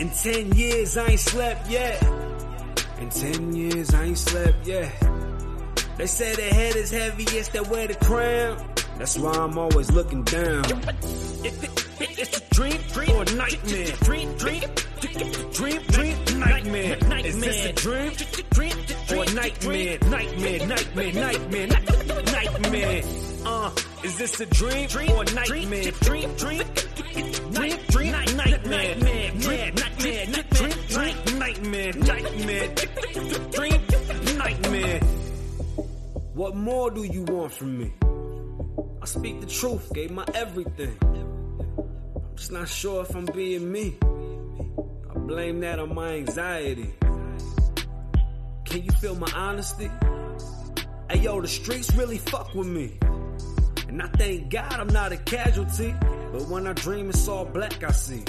In 0.00 0.10
10 0.10 0.52
years, 0.54 0.96
I 0.96 1.10
ain't 1.10 1.20
slept 1.20 1.70
yet. 1.70 2.02
In 3.00 3.08
10 3.08 3.56
years, 3.56 3.94
I 3.94 4.04
ain't 4.04 4.18
slept 4.18 4.66
yet. 4.66 4.92
They 5.96 6.06
say 6.06 6.34
the 6.34 6.54
head 6.54 6.76
is 6.76 6.90
heaviest 6.90 7.52
that 7.54 7.66
wear 7.68 7.86
the 7.88 7.94
crown. 7.94 8.74
That's 8.98 9.18
why 9.18 9.32
I'm 9.32 9.56
always 9.56 9.90
looking 9.90 10.22
down. 10.24 10.64
It's 11.42 12.36
a 12.38 12.54
dream, 12.54 12.78
dream 12.92 13.10
or 13.16 13.24
nightmare. 13.24 13.86
Dream, 14.02 14.36
dream, 14.36 14.62
dream, 15.52 15.82
dream, 15.88 16.16
nightmare. 16.38 16.98
Is 17.24 17.40
this 17.40 17.64
a 17.64 17.72
dream? 17.72 18.12
Or 19.16 19.24
nightmare, 19.34 19.98
nightmare, 20.02 20.66
nightmare, 20.66 21.12
nightmare, 21.12 21.66
nightmare. 21.66 23.02
Uh, 23.46 23.70
is 24.04 24.18
this 24.18 24.40
a 24.40 24.46
dream 24.46 24.88
or 25.12 25.24
nightmare? 25.24 25.90
Dream, 26.02 26.34
dream, 26.36 26.36
dream, 26.36 26.62
dream, 26.94 27.52
nightmare, 27.52 28.12
nightmare, 28.36 28.96
nightmare, 28.96 29.30
dream, 29.38 30.30
nightmare, 30.30 31.29
nightmare, 31.60 31.92
nightmare, 31.92 32.74
dream, 33.50 33.80
nightmare. 34.38 35.00
What 36.32 36.56
more 36.56 36.90
do 36.90 37.04
you 37.04 37.22
want 37.24 37.52
from 37.52 37.78
me? 37.78 37.92
I 39.02 39.06
speak 39.06 39.40
the 39.40 39.46
truth, 39.46 39.92
gave 39.92 40.10
my 40.10 40.24
everything. 40.34 40.96
I'm 41.02 42.36
just 42.36 42.52
not 42.52 42.68
sure 42.68 43.02
if 43.02 43.14
I'm 43.14 43.26
being 43.26 43.70
me. 43.70 43.98
I 44.02 45.18
blame 45.18 45.60
that 45.60 45.78
on 45.78 45.94
my 45.94 46.14
anxiety. 46.14 46.94
Can 48.64 48.82
you 48.82 48.92
feel 48.92 49.16
my 49.16 49.30
honesty? 49.34 49.90
Hey 51.10 51.18
yo, 51.18 51.40
the 51.40 51.48
streets 51.48 51.94
really 51.94 52.18
fuck 52.18 52.54
with 52.54 52.68
me. 52.68 52.96
And 53.88 54.00
I 54.00 54.06
thank 54.16 54.50
God 54.50 54.72
I'm 54.72 54.88
not 54.88 55.12
a 55.12 55.16
casualty. 55.18 55.94
But 56.32 56.48
when 56.48 56.66
I 56.66 56.72
dream, 56.72 57.10
it's 57.10 57.26
all 57.26 57.44
black 57.44 57.82
I 57.82 57.90
see. 57.90 58.24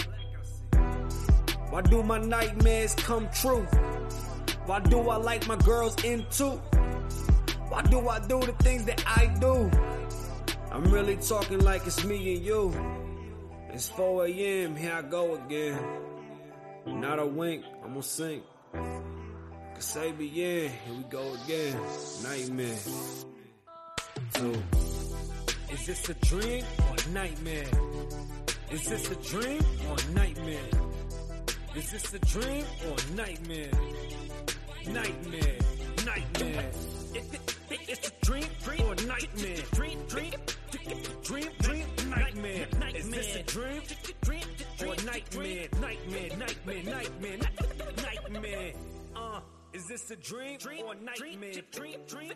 Why 1.72 1.82
do 1.82 2.04
my 2.04 2.20
nightmares 2.20 2.94
come 2.96 3.30
true? 3.32 3.66
Why 4.66 4.82
do 4.82 5.10
I 5.10 5.16
like 5.16 5.48
my 5.48 5.56
girls 5.56 5.96
into? 6.04 6.60
Why 7.70 7.82
do 7.84 8.10
I 8.10 8.20
do 8.20 8.42
the 8.42 8.52
things 8.60 8.84
that 8.84 9.02
I 9.08 9.28
do? 9.40 9.72
I'm 10.70 10.84
really 10.92 11.16
talking 11.16 11.60
like 11.60 11.88
it's 11.88 12.04
me 12.04 12.36
and 12.36 12.46
you. 12.46 12.74
It's 13.70 13.88
4 13.88 14.26
a.m., 14.26 14.76
here 14.76 14.94
I 14.94 15.02
go 15.02 15.36
again. 15.36 15.80
Not 16.86 17.20
a 17.20 17.26
wink, 17.26 17.64
I'm 17.86 17.92
gonna 17.92 18.04
sink. 18.04 18.44
Kasabian, 19.78 20.28
here 20.28 20.72
we 20.90 21.04
go 21.10 21.36
again. 21.46 21.80
Nightmare. 22.22 22.78
Two. 24.34 24.64
Is 25.72 25.88
this 25.88 26.10
a 26.10 26.14
dream 26.16 26.66
or 26.90 26.96
a 26.98 27.10
nightmare? 27.12 27.68
Is 28.72 28.90
this 28.90 29.10
a 29.10 29.16
dream 29.16 29.64
or 29.90 29.96
a 29.96 30.12
nightmare? 30.12 30.91
Is 31.74 31.90
this 31.90 32.14
a 32.14 32.20
dream 32.20 32.66
or 32.86 32.96
a 32.98 33.16
nightmare? 33.16 33.72
Nightmare, 34.88 35.58
nightmare. 36.06 36.72
It, 37.14 37.24
it, 37.32 37.58
it, 37.70 37.80
it's 37.88 38.08
a 38.10 38.26
dream, 38.26 38.44
or 38.86 38.94
a 38.94 38.96
nightmare? 39.06 39.58
Dream, 39.72 40.00
dream, 40.10 40.34
dream, 41.24 41.48
dream, 41.62 41.88
nightmare. 42.10 42.68
Is 42.94 43.10
this 43.10 43.36
a 43.38 43.44
dream 43.44 43.82
or 44.82 44.94
a 44.94 45.04
nightmare? 45.06 45.68
Nightmare, 45.80 46.30
nightmare, 46.38 46.84
nightmare, 46.84 47.38
nightmare. 48.04 48.74
Uh, 49.16 49.40
is 49.72 49.88
this 49.88 50.12
a 50.12 50.18
dream 50.18 50.58
or 50.86 50.94
a 50.94 50.96
nightmare? 50.98 51.54
Dream, 51.72 52.00
dream, 52.06 52.34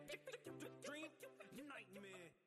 dream, 0.84 1.08
nightmare. 1.56 2.41